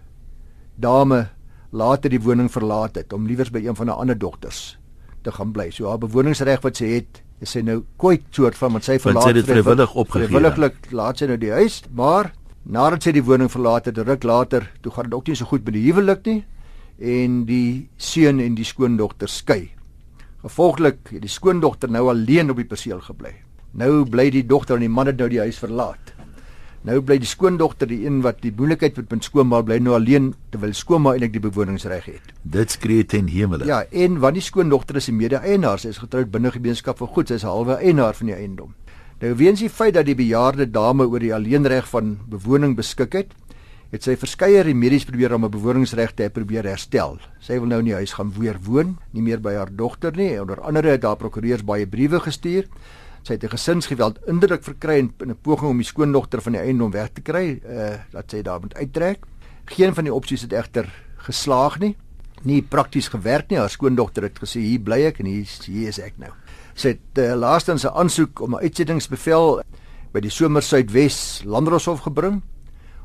dame 0.77 1.29
later 1.71 2.09
die 2.09 2.21
woning 2.21 2.51
verlaat 2.51 2.95
het 2.95 3.13
om 3.13 3.25
liewers 3.25 3.49
by 3.49 3.65
een 3.65 3.75
van 3.75 3.87
haar 3.87 3.97
ander 3.97 4.17
dogters 4.17 4.77
te 5.25 5.33
gaan 5.35 5.51
bly. 5.55 5.69
So 5.73 5.89
haar 5.89 6.01
bewoningsreg 6.01 6.63
wat 6.65 6.81
sy 6.81 6.91
het, 6.97 7.21
is 7.43 7.51
sy 7.55 7.61
nou 7.65 7.81
kwyt 8.01 8.25
soort 8.35 8.57
van 8.59 8.75
want 8.77 8.87
sy 8.87 8.97
verlaat 9.01 9.35
sy 9.35 9.45
vrywillig 9.49 9.93
opgegee. 9.93 10.29
Vrywilliglik 10.31 10.91
laat 10.95 11.21
sy 11.21 11.29
nou 11.29 11.37
die 11.41 11.53
huis, 11.55 11.81
maar 11.91 12.31
nadat 12.63 13.05
sy 13.05 13.15
die 13.17 13.25
woning 13.25 13.51
verlaat 13.51 13.89
het, 13.89 13.99
ruk 14.07 14.25
later, 14.25 14.69
toe 14.81 14.93
gaan 14.95 15.09
dit 15.09 15.17
ook 15.17 15.31
nie 15.31 15.39
so 15.39 15.49
goed 15.49 15.65
met 15.67 15.77
die 15.77 15.85
huwelik 15.89 16.27
nie 16.29 16.41
en 16.95 17.41
die 17.49 17.89
seun 17.99 18.39
en 18.39 18.55
die 18.55 18.67
skoondogter 18.67 19.27
skei. 19.27 19.73
Gevolglik 20.45 21.11
het 21.11 21.23
die 21.25 21.31
skoondogter 21.31 21.91
nou 21.91 22.07
alleen 22.13 22.53
op 22.53 22.61
die 22.61 22.69
perseel 22.69 23.01
gebly. 23.03 23.33
Nou 23.75 24.05
bly 24.07 24.29
die 24.31 24.45
dogter 24.47 24.79
en 24.79 24.85
die 24.85 24.91
man 24.91 25.09
het 25.11 25.19
nou 25.19 25.27
die 25.31 25.41
huis 25.43 25.59
verlaat. 25.59 26.14
Nou 26.85 26.99
bly 27.01 27.15
die 27.17 27.25
skoondogter 27.25 27.89
die 27.89 28.03
een 28.03 28.19
wat 28.21 28.43
die 28.43 28.51
moeilikheid 28.53 28.99
met 28.99 29.13
met 29.15 29.25
skoonma 29.25 29.63
bly 29.65 29.79
nou 29.81 29.95
alleen 29.97 30.27
terwyl 30.53 30.73
skoonma 30.77 31.15
eintlik 31.15 31.31
die 31.33 31.41
bewoningsreg 31.41 32.05
het. 32.11 32.33
Dit 32.43 32.75
skree 32.75 33.05
ten 33.09 33.25
hemele. 33.33 33.65
Ja, 33.65 33.79
en 33.89 34.19
want 34.21 34.37
die 34.37 34.43
skoondogter 34.45 34.99
is 35.01 35.09
'n 35.09 35.17
mede-eienaar, 35.17 35.79
sy 35.79 35.87
is 35.87 35.97
getroud 35.97 36.29
binne 36.29 36.51
gemeenskap 36.51 36.97
van 36.97 37.07
goed, 37.07 37.27
sy 37.27 37.33
is 37.33 37.43
'n 37.43 37.47
halwe 37.47 37.75
eienaar 37.81 38.13
van 38.13 38.27
die 38.27 38.35
eiendom. 38.35 38.75
Nou 39.19 39.33
weens 39.35 39.59
die 39.59 39.69
feit 39.69 39.93
dat 39.93 40.05
die 40.05 40.15
bejaarde 40.15 40.71
dame 40.71 41.07
oor 41.07 41.19
die 41.19 41.33
alleenreg 41.33 41.89
van 41.89 42.19
bewoning 42.29 42.75
beskik 42.75 43.13
het, 43.13 43.33
het 43.91 44.03
sy 44.03 44.15
verskeie 44.15 44.61
remedies 44.61 45.05
probeer 45.05 45.33
om 45.33 45.45
'n 45.45 45.49
bewoningsreg 45.49 46.13
te 46.13 46.29
probeer 46.29 46.65
herstel. 46.65 47.17
Sy 47.39 47.53
wil 47.59 47.67
nou 47.67 47.79
in 47.79 47.85
die 47.85 47.93
huis 47.93 48.13
gaan 48.13 48.31
weer 48.37 48.59
woon, 48.61 48.97
nie 49.11 49.21
meer 49.21 49.41
by 49.41 49.53
haar 49.53 49.75
dogter 49.75 50.15
nie. 50.15 50.39
Onder 50.41 50.61
andere 50.61 50.89
het 50.89 51.03
haar 51.03 51.17
prokureurs 51.17 51.63
baie 51.63 51.87
briewe 51.87 52.19
gestuur 52.19 52.65
sy 53.25 53.33
het 53.33 53.43
'n 53.43 53.57
gesinsgeweld 53.57 54.19
indruk 54.27 54.63
verkry 54.63 54.97
in 54.99 55.29
'n 55.29 55.37
poging 55.41 55.69
om 55.69 55.77
die 55.77 55.85
skoondogter 55.85 56.41
van 56.41 56.51
die 56.51 56.61
eiendom 56.61 56.91
weg 56.91 57.09
te 57.13 57.21
kry, 57.21 57.59
uh 57.65 57.97
dat 58.11 58.31
sy 58.31 58.41
daar 58.41 58.59
moet 58.59 58.75
uittrek. 58.75 59.25
Geen 59.65 59.93
van 59.93 60.03
die 60.03 60.13
opsies 60.13 60.41
het 60.41 60.53
egter 60.53 60.93
geslaag 61.17 61.79
nie. 61.79 61.95
Nie 62.43 62.61
prakties 62.61 63.07
gewerk 63.07 63.49
nie. 63.49 63.57
Haar 63.57 63.69
skoondogter 63.69 64.23
het 64.23 64.39
gesê 64.39 64.59
hier 64.59 64.79
bly 64.79 65.05
ek 65.05 65.19
en 65.19 65.25
hier 65.25 65.47
hier 65.65 65.87
is 65.87 65.99
ek 65.99 66.13
nou. 66.17 66.31
Sy 66.75 66.87
het 66.87 67.17
uh, 67.17 67.33
laastens 67.33 67.83
'n 67.83 67.95
aansoek 67.95 68.41
om 68.41 68.55
'n 68.55 68.61
uitsettingsbevel 68.61 69.63
by 70.11 70.19
die 70.19 70.29
Somersuidwes 70.29 71.41
Landdroshof 71.45 71.99
gebring 71.99 72.41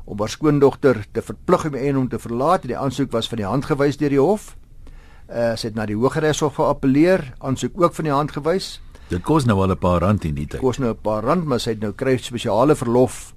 om 0.05 0.19
haar 0.19 0.29
skoondogter 0.29 1.05
te 1.11 1.21
verplig 1.21 1.65
om 1.65 1.71
die 1.71 1.81
eiendom 1.81 2.09
te 2.09 2.19
verlaat. 2.19 2.63
Die 2.63 2.77
aansoek 2.77 3.11
was 3.11 3.27
van 3.27 3.37
die 3.37 3.45
hand 3.45 3.65
gewys 3.65 3.97
deur 3.97 4.09
die 4.09 4.19
hof. 4.19 4.55
Uh 5.29 5.55
sy 5.55 5.67
het 5.67 5.75
na 5.75 5.85
die 5.85 5.95
Hooggeregshof 5.95 6.55
geappeleer, 6.55 7.33
aansoek 7.39 7.81
ook 7.81 7.93
van 7.93 8.03
die 8.03 8.13
hand 8.13 8.31
gewys. 8.31 8.81
Dit 9.11 9.25
kos 9.27 9.43
nou 9.43 9.57
al 9.59 9.71
'n 9.71 9.77
paar 9.77 9.99
rand 10.01 10.23
in 10.25 10.35
die 10.35 10.47
tyd. 10.47 10.61
Kos 10.61 10.77
nou 10.79 10.91
'n 10.91 11.01
paar 11.03 11.23
rand, 11.23 11.45
maar 11.45 11.59
sy 11.59 11.71
het 11.71 11.81
nou 11.81 11.91
kry 11.91 12.17
spesiale 12.17 12.75
verlof 12.75 13.33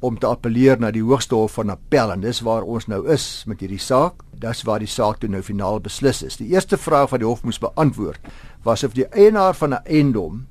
om 0.00 0.18
te 0.18 0.26
appeleer 0.26 0.80
na 0.80 0.90
die 0.90 1.02
Hoogste 1.02 1.34
Hof 1.34 1.52
van 1.52 1.70
Appel 1.70 2.10
en 2.12 2.20
dis 2.20 2.40
waar 2.40 2.62
ons 2.62 2.86
nou 2.86 3.06
is 3.08 3.44
met 3.46 3.60
hierdie 3.60 3.78
saak. 3.78 4.14
Dis 4.34 4.62
waar 4.62 4.78
die 4.78 4.88
saak 4.88 5.20
toe 5.20 5.28
nou 5.28 5.42
finaal 5.42 5.80
beslis 5.80 6.22
is. 6.22 6.36
Die 6.36 6.48
eerste 6.48 6.76
vraag 6.76 7.10
wat 7.10 7.20
die 7.20 7.28
hof 7.28 7.44
moes 7.44 7.58
beantwoord 7.58 8.20
was 8.64 8.84
of 8.84 8.94
die 8.94 9.06
eienaar 9.06 9.54
van 9.54 9.74
'n 9.74 9.82
eiendom 9.84 10.46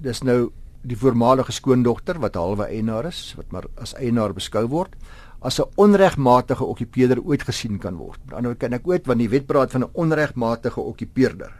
dis 0.00 0.22
nou 0.22 0.50
die 0.82 0.96
voormalige 0.96 1.52
skoondogter 1.52 2.18
wat 2.18 2.34
halwe 2.34 2.64
eienaar 2.64 3.06
is, 3.06 3.34
wat 3.36 3.52
maar 3.52 3.64
as 3.76 3.94
eienaar 3.94 4.32
beskou 4.32 4.66
word, 4.66 4.96
as 5.40 5.60
'n 5.60 5.68
onregmatige 5.76 6.64
okkupeerder 6.64 7.20
ooit 7.22 7.42
gesien 7.42 7.78
kan 7.78 7.96
word. 7.96 8.18
Met 8.24 8.34
ander 8.34 8.50
woorde 8.50 8.58
kan 8.58 8.72
ek 8.72 8.88
ooit 8.88 9.06
want 9.06 9.18
die 9.18 9.28
wet 9.28 9.46
praat 9.46 9.70
van 9.70 9.82
'n 9.82 9.90
onregmatige 9.92 10.80
okkupeerder. 10.80 11.52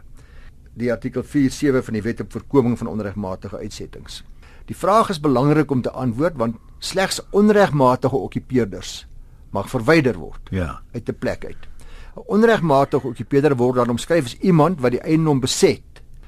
Die 0.79 0.91
artikel 0.93 1.23
47 1.27 1.83
van 1.85 1.97
die 1.97 2.03
wet 2.05 2.21
op 2.23 2.31
voorkoming 2.31 2.77
van 2.79 2.87
onregmatige 2.87 3.57
uitsettings. 3.57 4.21
Die 4.69 4.77
vraag 4.77 5.09
is 5.09 5.19
belangrik 5.19 5.71
om 5.71 5.81
te 5.81 5.91
antwoord 5.91 6.37
want 6.39 6.55
slegs 6.79 7.19
onregmatige 7.35 8.15
okkupeerders 8.15 9.05
mag 9.51 9.67
verwyder 9.69 10.15
word 10.15 10.51
ja. 10.53 10.81
uit 10.93 11.09
'n 11.09 11.17
plek 11.19 11.45
uit. 11.45 11.67
'n 12.15 12.23
Onregmatige 12.25 13.07
okkupeerder 13.07 13.55
word 13.55 13.75
dan 13.75 13.89
omskryf 13.89 14.25
as 14.25 14.37
iemand 14.39 14.79
wat 14.79 14.91
die 14.91 15.01
eiendom 15.01 15.39
beset 15.39 15.83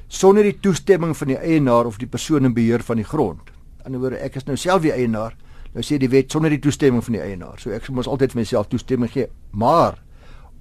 sonder 0.07 0.43
die 0.43 0.59
toestemming 0.59 1.17
van 1.17 1.27
die 1.27 1.37
eienaar 1.37 1.85
of 1.85 1.97
die 1.97 2.07
persoon 2.07 2.45
in 2.45 2.53
beheer 2.53 2.83
van 2.83 2.95
die 2.95 3.05
grond. 3.05 3.51
Aan 3.83 3.91
die 3.91 3.95
ander 3.95 4.11
wyse 4.11 4.23
ek 4.23 4.35
is 4.35 4.45
nou 4.45 4.57
self 4.57 4.81
die 4.81 4.91
eienaar 4.91 5.35
Nou 5.71 5.83
sê 5.83 5.97
die 5.97 6.09
wet 6.11 6.31
sonder 6.31 6.51
die 6.51 6.59
toestemming 6.59 7.03
van 7.03 7.13
die 7.13 7.23
eienaar. 7.23 7.59
So 7.59 7.71
ek 7.71 7.87
moet 7.89 8.07
altyd 8.07 8.33
vir 8.33 8.41
myself 8.41 8.67
toestemming 8.67 9.11
gee, 9.11 9.29
maar 9.51 10.01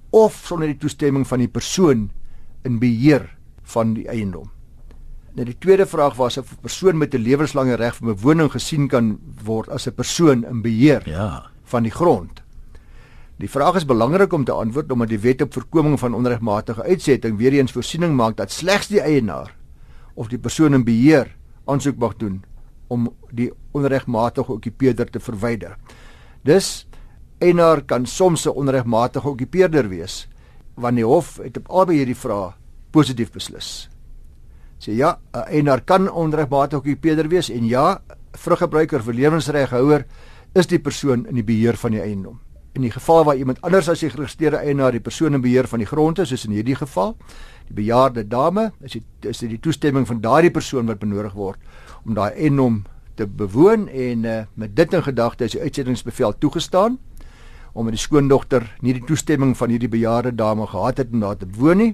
of 0.09 0.37
sonder 0.47 0.67
die 0.71 0.79
toestemming 0.79 1.27
van 1.27 1.39
die 1.39 1.51
persoon 1.51 2.09
in 2.63 2.79
beheer 2.79 3.27
van 3.71 3.93
die 3.93 4.07
eiendom. 4.07 4.51
Nou 5.31 5.45
die 5.47 5.57
tweede 5.63 5.87
vraag 5.87 6.17
was 6.19 6.37
of 6.37 6.51
'n 6.51 6.61
persoon 6.61 6.97
met 6.97 7.13
'n 7.13 7.23
lewenslange 7.23 7.75
reg 7.75 7.95
vir 7.95 8.13
bewoning 8.15 8.51
gesien 8.51 8.87
kan 8.87 9.19
word 9.43 9.69
as 9.69 9.87
'n 9.87 9.95
persoon 9.95 10.43
in 10.43 10.61
beheer 10.61 11.01
ja. 11.09 11.49
van 11.63 11.83
die 11.83 11.91
grond. 11.91 12.43
Die 13.37 13.49
vraag 13.49 13.75
is 13.75 13.85
belangrik 13.85 14.33
om 14.33 14.43
te 14.43 14.51
antwoord 14.51 14.91
omdat 14.91 15.09
die 15.09 15.19
wet 15.19 15.41
op 15.41 15.53
voorkoming 15.53 15.99
van 15.99 16.13
onregmatige 16.13 16.83
uitsetting 16.83 17.37
weer 17.37 17.53
eens 17.53 17.71
voorsiening 17.71 18.15
maak 18.15 18.37
dat 18.37 18.51
slegs 18.51 18.87
die 18.87 19.01
eienaar 19.01 19.55
of 20.13 20.27
die 20.27 20.39
persoon 20.39 20.73
in 20.73 20.83
beheer 20.83 21.35
aansoek 21.65 21.97
mag 21.97 22.15
doen 22.15 22.43
om 22.87 23.07
die 23.31 23.51
onregmatige 23.71 24.51
okkupeerder 24.51 25.09
te 25.09 25.19
verwyder. 25.19 25.77
Dus 26.43 26.87
eienaar 27.39 27.81
kan 27.81 28.05
soms 28.05 28.45
'n 28.45 28.49
onregmatige 28.49 29.29
okkupeerder 29.29 29.89
wees 29.89 30.27
wanneer 30.75 31.03
die 31.03 31.13
hof 31.13 31.37
het 31.37 31.57
op 31.57 31.67
albei 31.67 31.97
hierdie 31.97 32.15
vrae 32.15 32.53
positief 32.91 33.31
beslis. 33.31 33.89
Sê 34.81 34.95
ja, 34.97 35.19
'n 35.33 35.45
eienaar 35.47 35.81
kan 35.81 36.09
onregmatige 36.09 36.77
okkupeerder 36.77 37.29
wees 37.29 37.49
en 37.49 37.67
ja, 37.67 38.01
vruggebruiker 38.33 39.03
vir 39.03 39.13
lewensreghouer 39.13 40.05
is 40.55 40.67
die 40.67 40.79
persoon 40.79 41.25
in 41.27 41.35
die 41.35 41.43
beheer 41.43 41.77
van 41.77 41.91
die 41.91 42.01
eiendom. 42.01 42.39
In 42.73 42.81
die 42.81 42.91
geval 42.91 43.23
waar 43.23 43.35
iemand 43.35 43.61
anders 43.61 43.89
as 43.89 43.99
die 43.99 44.09
geregistreerde 44.09 44.57
eienaar 44.57 44.91
die 44.91 45.03
persoon 45.03 45.33
in 45.33 45.41
beheer 45.41 45.67
van 45.67 45.79
die 45.79 45.87
grond 45.87 46.19
is, 46.19 46.29
soos 46.29 46.45
in 46.45 46.51
hierdie 46.51 46.75
geval, 46.75 47.17
die 47.67 47.75
bejaarde 47.75 48.27
dame, 48.27 48.71
is 48.81 48.91
dit 48.91 49.29
is 49.29 49.39
dit 49.39 49.49
die 49.49 49.59
toestemming 49.59 50.07
van 50.07 50.21
daardie 50.21 50.51
persoon 50.51 50.87
wat 50.87 50.99
benodig 50.99 51.33
word 51.33 51.59
om 52.05 52.15
daai 52.15 52.31
enom 52.35 52.83
te 53.15 53.27
bewoon 53.27 53.87
en 53.87 54.25
uh, 54.25 54.43
met 54.53 54.75
dit 54.75 54.93
in 54.93 55.03
gedagte 55.03 55.45
is 55.45 55.51
die 55.51 55.61
uitsettingsbevel 55.61 56.37
toegestaan 56.39 56.97
om 57.73 57.85
met 57.85 57.95
die 57.95 58.01
skoondogter 58.01 58.65
nie 58.81 58.95
die 58.97 59.05
toestemming 59.07 59.53
van 59.57 59.69
hierdie 59.69 59.91
bejaarde 59.91 60.33
dame 60.35 60.67
gehad 60.67 60.97
het 60.97 61.11
om 61.13 61.19
daar 61.23 61.37
te 61.37 61.47
woon 61.57 61.77
nie. 61.77 61.93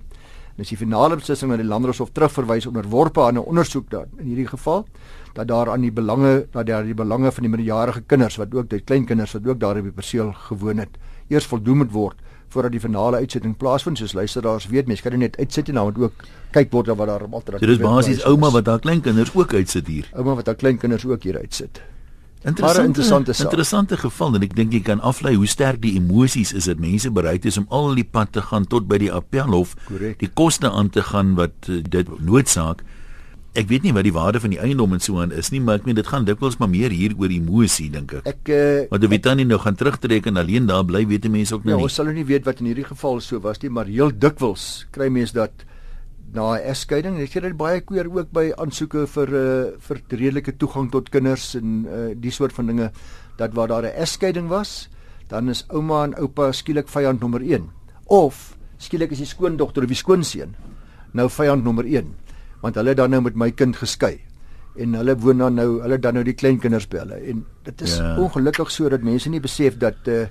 En 0.57 0.63
as 0.65 0.71
die 0.73 0.77
finale 0.77 1.15
beslissing 1.19 1.51
na 1.51 1.57
die 1.59 1.67
landdroshof 1.69 2.09
terugverwys 2.17 2.65
onderworpe 2.65 3.21
aan 3.21 3.37
'n 3.37 3.45
ondersoek 3.45 3.89
daar 3.89 4.07
in 4.17 4.25
hierdie 4.25 4.47
geval 4.47 4.87
dat 5.33 5.47
daar 5.47 5.69
aan 5.69 5.81
die 5.81 5.91
belange 5.91 6.47
dat 6.51 6.65
daar 6.65 6.83
die 6.83 6.93
belange 6.97 7.31
van 7.31 7.43
die 7.43 7.51
minderjarige 7.51 8.01
kinders 8.01 8.35
wat 8.37 8.53
ook 8.53 8.69
die 8.69 8.79
kleinkinders 8.79 9.33
wat 9.33 9.47
ook 9.47 9.59
daar 9.59 9.77
op 9.77 9.83
die 9.83 9.91
perseel 9.91 10.33
gewoon 10.33 10.77
het 10.77 10.97
eers 11.27 11.45
voldoen 11.45 11.77
moet 11.77 11.91
word 11.91 12.15
voordat 12.47 12.71
die 12.71 12.79
finale 12.79 13.17
uitsetting 13.17 13.57
plaasvind 13.57 13.97
soos 13.97 14.13
luisteraars 14.13 14.67
weet 14.67 14.87
mense 14.87 15.03
kan 15.03 15.11
dit 15.11 15.19
net 15.19 15.37
uitsit 15.37 15.69
en 15.69 15.73
dan 15.73 15.85
moet 15.85 15.97
ook 15.97 16.13
kyk 16.51 16.71
word 16.71 16.87
wat 16.87 17.07
daar 17.07 17.27
alternatief 17.29 17.69
is. 17.69 17.77
Dit 17.77 17.77
is 17.77 17.83
basies 17.83 18.23
ouma 18.25 18.49
wat 18.49 18.65
haar 18.65 18.79
kleinkinders 18.79 19.35
ook 19.35 19.53
uitsit 19.53 19.87
hier. 19.87 20.09
Ouma 20.15 20.35
wat 20.39 20.45
haar 20.45 20.55
kleinkinders 20.55 21.05
ook 21.05 21.23
hier 21.23 21.37
uitsit. 21.37 21.81
Interessante 22.47 22.87
interessante, 22.87 23.33
interessante 23.43 23.97
geval 23.99 24.37
en 24.37 24.45
ek 24.47 24.53
dink 24.55 24.75
jy 24.75 24.79
kan 24.87 25.01
aflei 25.03 25.33
hoe 25.35 25.47
sterk 25.49 25.81
die 25.83 25.97
emosies 25.99 26.53
is 26.55 26.69
dat 26.69 26.79
mense 26.79 27.11
bereid 27.11 27.45
is 27.45 27.57
om 27.59 27.65
al 27.69 27.91
die 27.97 28.07
pad 28.07 28.31
te 28.37 28.41
gaan 28.41 28.67
tot 28.71 28.87
by 28.87 29.01
die 29.03 29.11
appelhof, 29.11 29.75
Correct. 29.89 30.21
die 30.23 30.31
koste 30.31 30.71
aan 30.71 30.89
te 30.89 31.03
gaan 31.03 31.35
wat 31.35 31.67
uh, 31.67 31.81
dit 31.83 32.07
noodsaak 32.23 32.85
ek 33.57 33.69
weet 33.71 33.87
nie 33.87 33.93
wat 33.95 34.05
die 34.05 34.13
waarde 34.13 34.39
van 34.41 34.53
die 34.53 34.59
eiendom 34.61 34.93
en 34.93 35.01
so 35.01 35.21
aan 35.21 35.33
is 35.35 35.49
nie, 35.53 35.59
maar 35.63 35.79
ek 35.81 35.87
meen 35.89 35.97
dit 35.97 36.07
gaan 36.07 36.27
dikwels 36.27 36.59
maar 36.61 36.69
meer 36.69 36.93
hier 36.93 37.15
oor 37.17 37.31
emosie 37.33 37.87
dink 37.93 38.13
ek. 38.19 38.27
Ek 38.29 38.51
uh, 38.53 38.83
Want 38.91 39.07
of 39.07 39.15
jy 39.15 39.21
dan 39.25 39.41
nie 39.41 39.47
nou 39.49 39.59
gaan 39.63 39.77
terugtrek 39.79 40.29
en 40.29 40.37
alleen 40.41 40.69
daar 40.69 40.85
bly, 40.87 41.03
weet 41.09 41.25
mense 41.31 41.55
ook 41.55 41.65
nou 41.65 41.73
ja, 41.73 41.79
nie. 41.81 41.87
Ons 41.89 41.97
sal 41.97 42.09
nou 42.09 42.15
nie 42.19 42.27
weet 42.27 42.45
wat 42.47 42.61
in 42.61 42.69
hierdie 42.69 42.85
geval 42.87 43.19
so 43.23 43.41
was 43.43 43.61
nie, 43.63 43.73
maar 43.73 43.89
heel 43.89 44.13
dikwels 44.13 44.85
kry 44.95 45.09
mense 45.13 45.35
dat 45.35 45.65
na 46.33 46.57
'n 46.57 46.63
egskeiding, 46.71 47.19
ek 47.19 47.31
sê 47.31 47.41
dit 47.41 47.57
baie 47.57 47.81
keer 47.81 48.07
ook 48.11 48.31
by 48.31 48.51
aansoeke 48.57 49.07
vir 49.07 49.27
uh, 49.27 49.71
vir 49.79 50.01
redelike 50.09 50.57
toegang 50.57 50.91
tot 50.91 51.09
kinders 51.09 51.55
en 51.55 51.85
uh, 51.85 52.13
die 52.15 52.31
soort 52.31 52.53
van 52.53 52.67
dinge 52.67 52.91
dat 53.37 53.53
waar 53.53 53.67
daar 53.67 53.83
'n 53.83 53.95
egskeiding 53.95 54.47
was, 54.49 54.89
dan 55.27 55.49
is 55.49 55.65
ouma 55.69 56.03
en 56.03 56.15
oupa 56.19 56.51
skielik 56.51 56.87
vyand 56.87 57.19
nommer 57.19 57.41
1 57.41 57.69
of 58.05 58.57
skielik 58.77 59.11
is 59.11 59.17
die 59.17 59.27
skoondogter 59.27 59.83
of 59.83 59.89
die 59.89 59.95
skoonseun 59.95 60.55
nou 61.11 61.29
vyand 61.29 61.63
nommer 61.63 61.85
1 61.85 62.15
want 62.61 62.75
hulle 62.75 62.95
dan 62.95 63.09
nou 63.09 63.21
met 63.21 63.35
my 63.35 63.51
kind 63.51 63.75
geskei 63.75 64.21
en 64.77 64.93
hulle 64.93 65.15
woon 65.17 65.41
dan 65.41 65.57
nou 65.57 65.69
hulle 65.81 65.97
dan 65.99 66.17
nou 66.17 66.23
die 66.25 66.35
kleinkinders 66.37 66.87
by 66.89 67.01
hulle. 67.01 67.17
En 67.31 67.43
dit 67.65 67.81
is 67.81 67.97
ja. 67.97 68.15
ongelukkig 68.21 68.71
so 68.71 68.89
dat 68.93 69.05
mense 69.05 69.29
nie 69.29 69.41
besef 69.41 69.77
dat 69.81 70.09
uh, 70.11 70.27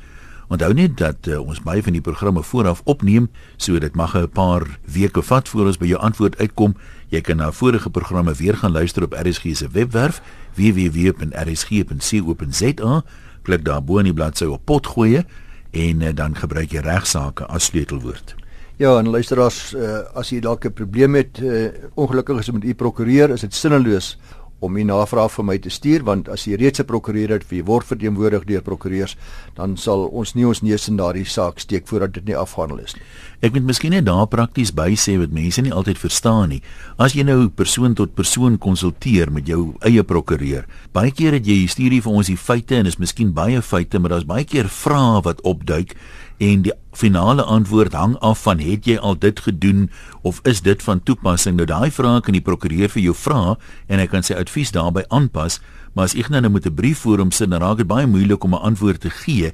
Onthou 0.48 0.72
net 0.72 0.96
dat 0.96 1.28
uh, 1.28 1.40
ons 1.44 1.60
baie 1.60 1.82
van 1.82 1.92
die 1.92 2.00
programme 2.00 2.42
vooraf 2.42 2.80
opneem, 2.84 3.28
so 3.56 3.78
dit 3.78 3.94
mag 3.94 4.16
'n 4.16 4.28
paar 4.28 4.78
weke 4.84 5.22
vat 5.22 5.48
voor 5.48 5.66
ons 5.66 5.78
by 5.78 5.86
jou 5.86 6.00
antwoord 6.00 6.38
uitkom. 6.38 6.74
Jy 7.08 7.20
kan 7.20 7.36
na 7.36 7.52
vorige 7.52 7.90
programme 7.90 8.34
weer 8.34 8.56
gaan 8.56 8.72
luister 8.72 9.02
op 9.02 9.12
RSG 9.12 9.56
se 9.56 9.68
webwerf 9.68 10.22
www.rsg.co.za. 10.54 11.04
Klik 13.42 13.64
daar 13.64 13.84
bo 13.84 13.98
in 13.98 14.04
die 14.04 14.14
bladsy 14.14 14.44
op 14.44 14.64
pot 14.64 14.86
gooi 14.86 15.24
en 15.70 16.00
uh, 16.00 16.14
dan 16.14 16.36
gebruik 16.36 16.72
jy 16.72 16.80
regsaake 16.80 17.46
as 17.46 17.64
sleutelwoord. 17.64 18.34
Ja, 18.78 18.98
en 18.98 19.08
luisteraars, 19.10 19.74
uh, 19.74 20.04
as 20.14 20.30
jy 20.30 20.40
dalk 20.40 20.64
'n 20.64 20.72
probleem 20.72 21.14
het, 21.14 21.40
uh, 21.42 21.68
ongelukkig 21.94 22.38
is 22.38 22.50
met 22.50 22.64
u 22.64 22.74
prokureur, 22.74 23.30
is 23.30 23.40
dit 23.40 23.54
sinneloos 23.54 24.18
om 24.60 24.76
u 24.76 24.84
navraag 24.84 25.30
vir 25.32 25.44
my 25.44 25.56
te 25.62 25.70
stuur 25.70 26.04
want 26.06 26.28
as 26.28 26.46
jy 26.46 26.56
reeds 26.58 26.80
'n 26.80 26.84
prokureur 26.84 27.30
het, 27.30 27.48
wie 27.50 27.64
word 27.64 27.86
verteenwoordig 27.86 28.44
deur 28.44 28.62
prokureurs, 28.62 29.16
dan 29.54 29.76
sal 29.76 30.06
ons 30.06 30.34
nie 30.34 30.46
ons 30.46 30.62
neus 30.62 30.88
in 30.88 30.96
daardie 30.96 31.24
saak 31.24 31.58
steek 31.58 31.86
voordat 31.86 32.12
dit 32.12 32.24
nie 32.24 32.36
afgehandel 32.36 32.78
is 32.78 32.94
nie. 32.94 33.02
Ek 33.40 33.52
moet 33.52 33.64
miskien 33.64 33.90
net 33.90 34.04
daar 34.04 34.26
prakties 34.26 34.74
by 34.74 34.94
sê 34.94 35.18
wat 35.18 35.30
mense 35.30 35.62
nie 35.62 35.72
altyd 35.72 35.98
verstaan 35.98 36.48
nie. 36.48 36.62
As 36.98 37.12
jy 37.12 37.22
nou 37.22 37.48
persoon 37.48 37.94
tot 37.94 38.14
persoon 38.14 38.58
konsulteer 38.58 39.30
met 39.30 39.46
jou 39.46 39.74
eie 39.80 40.02
prokureur, 40.02 40.66
baie 40.92 41.10
keer 41.10 41.32
het 41.32 41.46
jy 41.46 41.66
stuur 41.66 41.92
jy 41.92 42.00
vir 42.00 42.12
ons 42.12 42.26
die 42.26 42.36
feite 42.36 42.76
en 42.76 42.86
is 42.86 42.98
miskien 42.98 43.32
baie 43.32 43.62
feite, 43.62 43.98
maar 43.98 44.10
daar's 44.10 44.26
baie 44.26 44.44
keer 44.44 44.68
vrae 44.68 45.22
wat 45.22 45.40
opduik 45.42 45.94
en 46.38 46.62
die 46.62 46.72
finale 46.92 47.42
antwoord 47.42 47.92
hang 47.92 48.16
af 48.22 48.42
van 48.42 48.58
het 48.58 48.86
jy 48.86 48.96
al 48.98 49.18
dit 49.18 49.40
gedoen 49.40 49.90
of 50.22 50.40
is 50.44 50.62
dit 50.62 50.82
van 50.82 51.02
toepassing? 51.02 51.56
Nou 51.56 51.66
daai 51.66 51.90
vrae 51.90 52.20
kan 52.20 52.32
die 52.32 52.42
prokureur 52.42 52.88
vir 52.88 53.02
jou 53.02 53.14
vra 53.14 53.56
en 53.88 53.98
hy 53.98 54.06
kan 54.06 54.22
sy 54.22 54.34
advies 54.38 54.72
daarbey 54.74 55.04
aanpas 55.08 55.60
maar 55.94 56.06
as 56.06 56.14
ek 56.14 56.30
nou 56.30 56.48
met 56.48 56.66
'n 56.66 56.74
brief 56.74 56.98
voor 56.98 57.18
hom 57.18 57.30
sit 57.30 57.50
dan 57.50 57.60
raak 57.60 57.78
dit 57.78 57.86
baie 57.86 58.06
moeilik 58.06 58.44
om 58.44 58.54
'n 58.54 58.62
antwoord 58.62 59.00
te 59.00 59.10
gee. 59.10 59.52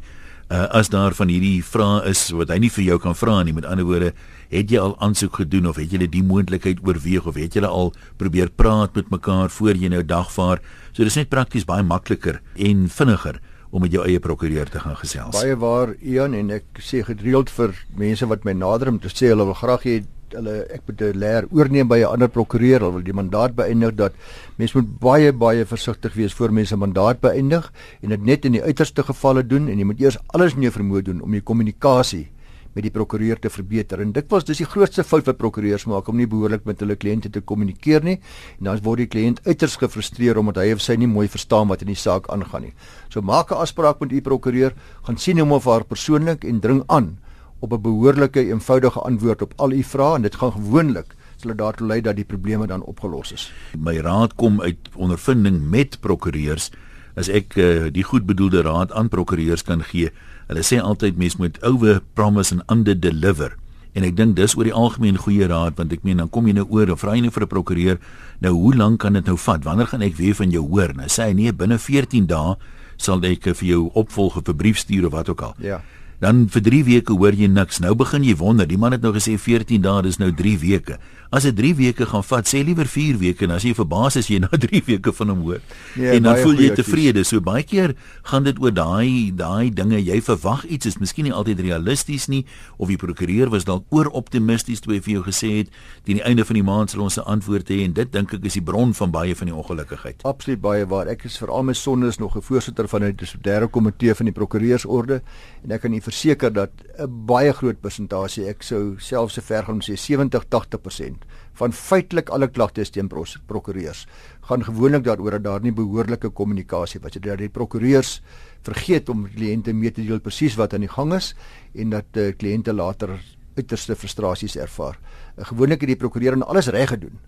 Uh, 0.51 0.69
as 0.69 0.89
daar 0.89 1.15
van 1.15 1.29
hierdie 1.29 1.65
vrae 1.65 2.05
is 2.05 2.31
wat 2.31 2.49
hy 2.49 2.59
nie 2.59 2.71
vir 2.71 2.85
jou 2.85 2.99
kan 2.99 3.15
vra 3.15 3.43
nie 3.43 3.53
met 3.53 3.65
ander 3.65 3.85
woorde 3.85 4.13
het 4.51 4.71
jy 4.71 4.79
al 4.79 5.01
aansoek 5.01 5.35
gedoen 5.37 5.67
of 5.67 5.77
het 5.77 5.91
jy 5.91 6.07
die 6.07 6.23
moontlikheid 6.23 6.79
oorweeg 6.85 7.27
of 7.27 7.35
het 7.35 7.55
jy 7.55 7.65
al 7.65 7.95
probeer 8.17 8.51
praat 8.51 8.95
met 8.95 9.11
mekaar 9.11 9.49
voor 9.51 9.75
jy 9.75 9.89
nou 9.89 10.03
dagvaar? 10.03 10.61
So 10.93 11.03
dis 11.03 11.17
net 11.17 11.29
prakties 11.29 11.65
baie 11.65 11.83
makliker 11.83 12.41
en 12.57 12.89
vinniger 12.89 13.41
om 13.75 13.83
met 13.83 13.95
jou 13.95 14.05
eie 14.07 14.23
prokureur 14.23 14.71
te 14.71 14.79
gaan 14.79 14.95
gesels. 15.01 15.35
Baie 15.35 15.57
waar 15.59 15.97
Ian 15.99 16.35
en 16.39 16.53
ek 16.61 16.79
sê 16.79 17.03
gereeld 17.07 17.51
vir 17.51 17.75
mense 17.99 18.27
wat 18.31 18.45
my 18.47 18.55
nader 18.55 18.93
om 18.93 19.01
te 19.03 19.11
sê 19.11 19.33
hulle 19.33 19.49
wil 19.49 19.59
graag 19.59 19.87
hê 19.89 19.97
hulle 20.35 20.55
ek 20.75 20.83
moet 20.87 21.03
'n 21.03 21.19
leer 21.19 21.47
oorneem 21.51 21.89
by 21.89 21.99
'n 22.03 22.13
ander 22.15 22.29
prokureur, 22.29 22.81
hulle 22.81 22.93
wil 22.95 23.03
die 23.03 23.19
mandaat 23.21 23.55
beëindig 23.55 23.95
dat 23.95 24.13
mense 24.59 24.77
moet 24.79 24.99
baie 25.01 25.33
baie 25.33 25.65
versigtig 25.65 26.15
wees 26.15 26.35
voor 26.35 26.53
mense 26.53 26.77
mandaat 26.77 27.21
beëindig 27.21 27.73
en 28.03 28.09
dit 28.09 28.23
net 28.23 28.45
in 28.45 28.53
die 28.53 28.63
uiterste 28.63 29.03
gevalle 29.03 29.47
doen 29.47 29.69
en 29.69 29.79
jy 29.79 29.85
moet 29.85 30.01
eers 30.01 30.19
alles 30.27 30.55
in 30.55 30.63
jou 30.63 30.73
vermoë 30.73 31.03
doen 31.03 31.21
om 31.23 31.31
die 31.31 31.41
kommunikasie 31.43 32.29
met 32.75 32.85
die 32.87 32.93
prokureur 32.93 33.39
te 33.39 33.51
verbeter. 33.51 34.01
En 34.01 34.13
dit 34.13 34.31
was 34.31 34.45
dis 34.45 34.61
die 34.63 34.69
grootste 34.69 35.05
fout 35.05 35.27
wat 35.27 35.39
prokureurs 35.41 35.87
maak 35.91 36.09
om 36.09 36.17
nie 36.17 36.29
behoorlik 36.31 36.65
met 36.69 36.81
hulle 36.83 36.97
kliënte 36.97 37.31
te 37.31 37.41
kommunikeer 37.41 38.05
nie. 38.05 38.19
En 38.59 38.71
dan 38.71 38.83
word 38.85 39.05
die 39.05 39.11
kliënt 39.11 39.43
uiters 39.47 39.77
gefrustreer 39.81 40.39
omdat 40.39 40.63
hy 40.63 40.73
of 40.75 40.83
sy 40.83 40.99
nie 41.01 41.11
mooi 41.11 41.29
verstaan 41.29 41.69
wat 41.69 41.83
in 41.83 41.93
die 41.93 41.99
saak 41.99 42.29
aangaan 42.35 42.69
nie. 42.69 42.75
So 43.09 43.23
maak 43.23 43.51
'n 43.51 43.63
afspraak 43.63 44.01
met 44.01 44.13
u 44.13 44.21
prokureur, 44.21 44.75
gaan 45.07 45.17
sien 45.17 45.39
hom 45.39 45.53
of 45.53 45.65
haar 45.65 45.85
persoonlik 45.85 46.45
en 46.45 46.61
dring 46.61 46.83
aan 46.87 47.19
op 47.61 47.73
'n 47.73 47.81
behoorlike 47.81 48.41
eenvoudige 48.41 49.01
antwoord 49.01 49.43
op 49.43 49.53
al 49.57 49.73
u 49.73 49.83
vrae 49.83 50.17
en 50.17 50.23
dit 50.23 50.35
gaan 50.35 50.53
gewoonlik 50.53 51.15
sal 51.37 51.51
dit 51.51 51.59
daartoe 51.59 51.87
lei 51.87 52.01
dat 52.01 52.17
die 52.17 52.25
probleme 52.25 52.67
dan 52.67 52.83
opgelos 52.83 53.33
is. 53.33 53.53
My 53.77 53.99
raad 53.99 54.35
kom 54.35 54.61
uit 54.61 54.79
ondervinding 54.95 55.71
met 55.71 56.01
prokureurs 56.01 56.71
as 57.17 57.29
ek 57.29 57.57
uh, 57.57 57.89
die 57.95 58.05
goedbedoelde 58.07 58.63
raad 58.67 58.93
aan 58.93 59.09
prokureurs 59.09 59.63
kan 59.63 59.83
gee. 59.83 60.11
Hulle 60.49 60.65
sê 60.67 60.81
altyd 60.81 61.17
mens 61.17 61.37
moet 61.37 61.61
over 61.63 62.01
promise 62.15 62.53
and 62.55 62.63
under 62.71 62.95
deliver. 62.95 63.55
En 63.95 64.03
ek 64.03 64.17
dink 64.19 64.35
dis 64.37 64.57
oor 64.59 64.67
die 64.67 64.75
algemeen 64.75 65.19
goeie 65.23 65.47
raad 65.47 65.79
want 65.79 65.93
ek 65.95 66.03
meen 66.03 66.19
dan 66.19 66.31
kom 66.31 66.49
jy 66.51 66.57
nou 66.59 66.67
oor 66.75 66.91
en 66.91 66.99
vra 66.99 67.15
jy 67.15 67.23
nou 67.23 67.31
vir 67.31 67.45
'n 67.47 67.53
prokureur 67.55 67.99
nou 68.41 68.53
hoe 68.53 68.75
lank 68.75 69.01
kan 69.01 69.13
dit 69.13 69.27
nou 69.27 69.37
vat? 69.37 69.65
Wanneer 69.65 69.87
gaan 69.87 70.03
ek 70.03 70.17
weer 70.17 70.35
van 70.35 70.51
jou 70.51 70.67
hoor? 70.67 70.95
Nou 70.95 71.07
sê 71.07 71.31
hy 71.31 71.33
nee 71.33 71.53
binne 71.53 71.79
14 71.79 72.27
dae 72.27 72.57
sal 72.97 73.25
ek 73.25 73.55
vir 73.55 73.69
jou 73.69 73.91
opvolg 73.95 74.37
of 74.37 74.49
'n 74.49 74.57
brief 74.57 74.79
stuur 74.79 75.07
of 75.07 75.13
wat 75.13 75.29
ook 75.29 75.43
al. 75.43 75.55
Ja. 75.59 75.81
Dan 76.21 76.49
vir 76.49 76.63
3 76.63 76.85
weke 76.85 77.13
hoor 77.13 77.33
jy 77.33 77.47
niks. 77.47 77.81
Nou 77.81 77.95
begin 77.95 78.25
jy 78.25 78.37
wonder. 78.37 78.67
Die 78.67 78.79
man 78.79 78.93
het 78.93 79.03
nou 79.03 79.13
gesê 79.13 79.39
14 79.39 79.83
dae, 79.83 80.03
dis 80.03 80.19
nou 80.19 80.33
3 80.33 80.59
weke. 80.59 80.99
As 81.35 81.43
dit 81.43 81.57
3 81.57 81.75
weke 81.75 82.07
gaan 82.07 82.23
vat, 82.23 82.47
sê 82.47 82.63
liewer 82.65 82.87
4 82.87 83.19
weke 83.19 83.45
en 83.45 83.51
as 83.51 83.65
jy 83.67 83.75
verbaas 83.75 84.17
is 84.17 84.29
jy 84.31 84.39
na 84.39 84.49
3 84.67 84.83
weke 84.87 85.13
van 85.13 85.29
hom 85.29 85.41
hoor. 85.43 85.61
Ja, 85.99 86.13
en 86.13 86.23
dan 86.23 86.37
voel 86.39 86.61
jy 86.63 86.71
tevrede. 86.75 87.25
So 87.25 87.41
baie 87.41 87.63
keer 87.67 87.95
gaan 88.23 88.45
dit 88.45 88.59
oor 88.63 88.71
daai 88.71 89.33
daai 89.35 89.71
dinge 89.75 89.99
jy 89.99 90.21
verwag 90.23 90.65
iets 90.71 90.87
is 90.87 90.99
miskien 91.03 91.25
nie 91.25 91.33
altyd 91.35 91.61
realisties 91.61 92.29
nie 92.29 92.45
of 92.79 92.89
die 92.89 92.97
prokureur 93.01 93.51
was 93.51 93.65
dalk 93.65 93.85
oor 93.91 94.07
optimisties 94.15 94.81
toe 94.81 94.95
hy 94.95 95.01
vir 95.01 95.15
jou 95.17 95.25
gesê 95.27 95.51
het 95.59 95.73
teen 96.05 96.21
die 96.21 96.25
einde 96.25 96.45
van 96.45 96.55
die 96.55 96.63
maand 96.63 96.91
sal 96.91 97.03
ons 97.03 97.19
'n 97.19 97.27
antwoord 97.27 97.69
hê 97.71 97.83
en 97.85 97.93
dit 97.93 98.13
dink 98.13 98.33
ek 98.35 98.45
is 98.45 98.55
die 98.55 98.63
bron 98.63 98.95
van 98.95 99.11
baie 99.11 99.35
van 99.35 99.47
die 99.47 99.55
ongelukkigheid. 99.55 100.23
Absoluut 100.25 100.61
baie 100.61 100.87
waar. 100.87 101.09
Ek 101.09 101.25
is 101.25 101.39
veral 101.39 101.63
my 101.63 101.73
sondes 101.75 102.19
nog 102.19 102.37
'n 102.37 102.43
voorsitter 102.43 102.89
van 102.89 103.03
'n 103.05 103.17
dissiplinêre 103.17 103.69
komitee 103.71 104.15
van 104.15 104.27
die 104.27 104.33
prokureursorde 104.35 105.23
en 105.65 105.71
ek 105.73 105.81
kan 105.81 105.91
verseker 106.05 106.53
dat 106.53 106.71
'n 106.99 107.27
baie 107.27 107.53
groot 107.53 107.81
persentasie, 107.81 108.49
ek 108.49 108.63
sou 108.63 108.97
self 108.99 109.33
se 109.33 109.41
ver 109.41 109.65
gaan 109.65 109.81
sê 109.81 109.97
70-80% 109.97 111.25
van 111.55 111.73
feitelik 111.73 112.31
alle 112.31 112.49
klagtes 112.49 112.91
teen 112.91 113.09
prokureurs 113.09 114.07
gaan 114.49 114.65
gewoonlik 114.65 115.05
daaroor 115.05 115.31
dat 115.31 115.45
daar 115.45 115.61
nie 115.61 115.73
behoorlike 115.73 116.31
kommunikasie 116.31 117.01
was. 117.01 117.13
Dat 117.13 117.39
die 117.39 117.49
prokureurs 117.49 118.23
vergeet 118.63 119.09
om 119.09 119.29
kliënte 119.29 119.73
mee 119.73 119.91
te 119.91 120.03
deel 120.03 120.21
presies 120.21 120.57
wat 120.57 120.75
aan 120.75 120.81
die 120.81 120.89
gang 120.89 121.15
is 121.15 121.35
en 121.75 121.91
dat 121.91 122.05
uh, 122.17 122.33
kliënte 122.37 122.73
later 122.73 123.21
uiterste 123.57 123.97
frustrasies 123.97 124.57
ervaar. 124.57 124.99
Uh, 125.39 125.45
gewoonlik 125.45 125.81
het 125.81 125.89
die 125.89 125.97
prokureur 125.97 126.43
alles 126.45 126.69
reg 126.69 126.89
gedoen 126.89 127.19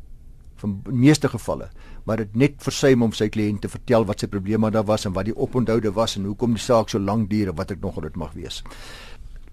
van 0.57 0.83
meeste 0.91 1.29
gevalle, 1.29 1.69
maar 2.05 2.17
dit 2.17 2.37
net 2.37 2.55
versuim 2.63 3.03
om 3.03 3.13
sy 3.13 3.29
kliënt 3.29 3.61
te 3.65 3.69
vertel 3.69 4.07
wat 4.07 4.21
sy 4.21 4.29
probleme 4.31 4.71
daar 4.71 4.87
was 4.87 5.07
en 5.07 5.13
wat 5.17 5.29
die 5.29 5.37
oponthoud 5.37 5.89
was 5.95 6.17
en 6.17 6.25
hoekom 6.25 6.55
die 6.57 6.63
saak 6.63 6.89
so 6.89 6.99
lank 6.99 7.31
duur 7.31 7.53
en 7.53 7.59
wat 7.59 7.71
ek 7.71 7.83
nog 7.83 8.01
dit 8.03 8.17
mag 8.17 8.33
wees. 8.35 8.63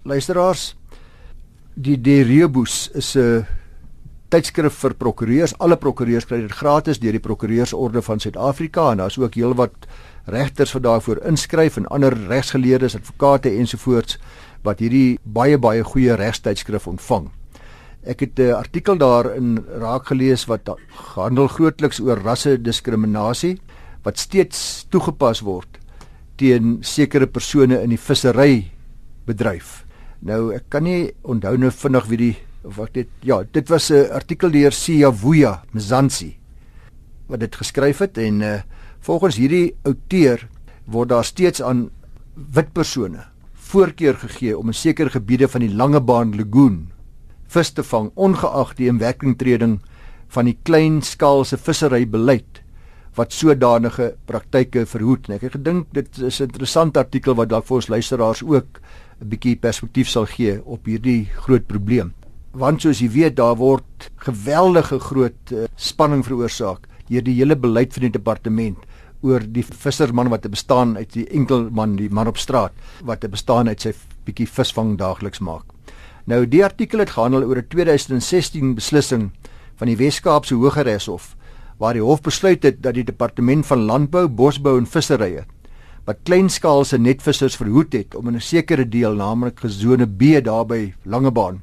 Luisteraars, 0.04 0.74
die 1.74 2.00
De 2.00 2.22
Rebus 2.22 2.90
is 2.94 3.14
'n 3.16 3.20
uh, 3.20 3.44
tydskrif 4.34 4.74
vir 4.82 4.94
prokureurs. 4.94 5.54
Alle 5.62 5.76
prokureurs 5.76 6.26
kry 6.26 6.40
dit 6.42 6.52
gratis 6.52 6.98
deur 6.98 7.12
die 7.12 7.22
Prokureursorde 7.22 8.02
van 8.02 8.20
Suid-Afrika 8.20 8.90
en 8.90 9.02
daar's 9.02 9.18
ook 9.18 9.34
heelwat 9.34 9.86
regters 10.26 10.72
wat 10.72 10.82
daarvoor 10.82 11.20
inskryf 11.28 11.76
en 11.76 11.86
ander 11.86 12.16
regsgeleerdes, 12.28 12.96
advokate 12.96 13.50
ensovoorts 13.50 14.18
wat 14.64 14.80
hierdie 14.80 15.18
baie 15.24 15.58
baie 15.58 15.84
goeie 15.84 16.16
regstydskrif 16.16 16.88
ontvang. 16.88 17.30
Ek 18.04 18.20
het 18.20 18.38
'n 18.38 18.52
artikel 18.52 18.96
daarin 18.98 19.64
raak 19.80 20.06
gelees 20.06 20.44
wat 20.46 20.68
handel 21.16 21.48
grootliks 21.48 22.00
oor 22.00 22.20
rasse 22.20 22.58
diskriminasie 22.62 23.58
wat 24.02 24.18
steeds 24.18 24.86
toegepas 24.90 25.40
word 25.40 25.78
teen 26.36 26.78
sekere 26.82 27.26
persone 27.26 27.82
in 27.82 27.90
die 27.90 27.98
vissery 27.98 28.70
bedryf. 29.26 29.84
Nou 30.20 30.52
ek 30.54 30.68
kan 30.68 30.84
nie 30.84 31.12
onthou 31.22 31.56
nou 31.56 31.70
vinnig 31.70 32.06
wie 32.06 32.18
die 32.18 32.36
wat 32.62 32.92
dit 32.92 33.08
ja, 33.22 33.42
dit 33.52 33.68
was 33.68 33.90
'n 33.90 34.10
artikel 34.12 34.50
deur 34.50 34.72
Siyavuya 34.72 35.62
Mzansi 35.72 36.36
wat 37.28 37.40
dit 37.40 37.56
geskryf 37.56 37.98
het 37.98 38.18
en 38.18 38.40
uh, 38.40 38.60
volgens 39.00 39.36
hierdie 39.36 39.74
outeur 39.84 40.48
word 40.84 41.08
daar 41.08 41.24
steeds 41.24 41.62
aan 41.62 41.90
wit 42.34 42.72
persone 42.72 43.24
voorkeur 43.54 44.14
gegee 44.14 44.58
om 44.58 44.66
in 44.66 44.74
sekere 44.74 45.10
gebiede 45.10 45.48
van 45.48 45.60
die 45.60 45.74
Langebaan 45.74 46.36
Lagoon 46.36 46.93
vis 47.54 47.72
te 47.72 47.84
vang 47.86 48.10
ongeag 48.14 48.74
die 48.78 48.88
inwerkingtreding 48.90 49.78
van 50.34 50.50
die 50.50 50.58
kleinskaalse 50.66 51.56
visserybeleid 51.56 52.60
wat 53.14 53.32
sodanige 53.32 54.14
praktyke 54.26 54.86
verhoed. 54.90 55.28
En 55.28 55.36
ek 55.36 55.46
het 55.46 55.56
gedink 55.58 55.86
dit 55.94 56.18
is 56.18 56.40
'n 56.40 56.50
interessante 56.50 56.98
artikel 56.98 57.34
wat 57.34 57.48
dalk 57.48 57.66
vir 57.66 57.76
ons 57.76 57.88
luisteraars 57.88 58.42
ook 58.42 58.80
'n 59.20 59.28
bietjie 59.28 59.56
perspektief 59.56 60.08
sal 60.08 60.26
gee 60.26 60.60
op 60.64 60.86
hierdie 60.86 61.28
groot 61.46 61.66
probleem 61.66 62.12
want 62.54 62.84
soos 62.84 63.02
jy 63.02 63.10
weet 63.10 63.36
daar 63.36 63.56
word 63.58 64.08
geweldige 64.22 65.00
groot 65.02 65.52
uh, 65.52 65.66
spanning 65.76 66.22
veroorsaak 66.24 66.86
deur 67.08 67.24
die 67.26 67.36
hele 67.40 67.56
beleid 67.58 67.92
van 67.96 68.06
die 68.06 68.14
departement 68.14 68.86
oor 69.24 69.42
die 69.42 69.64
visserman 69.64 70.30
wat 70.32 70.46
bestaan 70.52 70.96
uit 70.96 71.10
die 71.16 71.26
enkel 71.34 71.68
man 71.74 71.96
die 71.98 72.10
man 72.10 72.30
op 72.30 72.38
straat 72.38 72.72
wat 73.02 73.26
bestaan 73.30 73.68
uit 73.68 73.80
sy 73.88 73.94
bietjie 74.24 74.48
visvang 74.48 74.94
daagliks 75.00 75.42
maak. 75.44 75.73
Nou 76.24 76.46
die 76.48 76.64
artikel 76.64 76.98
het 76.98 77.10
gehandel 77.10 77.44
oor 77.44 77.58
'n 77.58 77.68
2016 77.68 78.74
beslissing 78.74 79.30
van 79.76 79.86
die 79.86 79.96
Wes-Kaapse 79.96 80.54
Hooggeregshof 80.54 81.36
waar 81.78 81.92
die 81.92 82.02
hof 82.02 82.20
besluit 82.20 82.62
het 82.62 82.82
dat 82.82 82.94
die 82.94 83.04
departement 83.04 83.66
van 83.66 83.78
landbou, 83.78 84.28
bosbou 84.28 84.78
en 84.78 84.86
visserye 84.86 85.44
wat 86.04 86.16
kleinskaalse 86.22 86.98
netvissers 86.98 87.56
verhoed 87.56 87.92
het 87.92 88.14
om 88.14 88.28
in 88.28 88.36
'n 88.36 88.40
sekere 88.40 88.88
deel 88.88 89.14
naamlik 89.14 89.60
gesone 89.60 90.06
B 90.06 90.44
daarby 90.44 90.94
Langebaan 91.04 91.62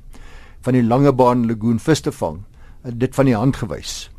van 0.62 0.74
die 0.74 0.84
Langebaan 0.84 1.47
Lagoon 1.47 1.80
vis 1.80 2.02
te 2.02 2.12
vang, 2.12 2.43
dit 2.84 3.15
van 3.15 3.26
die 3.26 3.36
hand 3.36 3.56
gewys. 3.56 4.10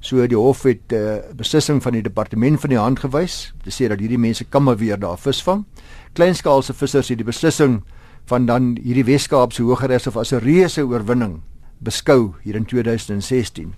So 0.00 0.26
die 0.26 0.36
hof 0.36 0.62
het 0.62 0.92
'n 0.92 0.94
uh, 0.94 1.16
eh, 1.16 1.22
beslissing 1.36 1.82
van 1.82 1.92
die 1.92 2.02
departement 2.02 2.60
van 2.60 2.70
die 2.70 2.78
hand 2.78 2.98
gewys 2.98 3.52
te 3.62 3.70
sê 3.70 3.88
dat 3.88 3.98
hierdie 3.98 4.18
mense 4.18 4.44
kan 4.44 4.62
maar 4.62 4.76
weer 4.76 4.98
daar 4.98 5.18
vis 5.18 5.42
vang. 5.42 5.64
Kleinskaalse 6.12 6.74
vissers 6.74 7.08
het 7.08 7.18
die 7.18 7.26
beslissing 7.26 7.82
van 8.30 8.46
dan 8.46 8.74
hierdie 8.78 9.06
Weskaapse 9.08 9.64
Hooggeregshof 9.66 10.16
as 10.16 10.32
'n 10.32 10.44
reuse 10.44 10.82
oorwinning 10.86 11.40
beskou 11.78 12.34
hier 12.44 12.56
in 12.56 12.64
2016. 12.64 13.74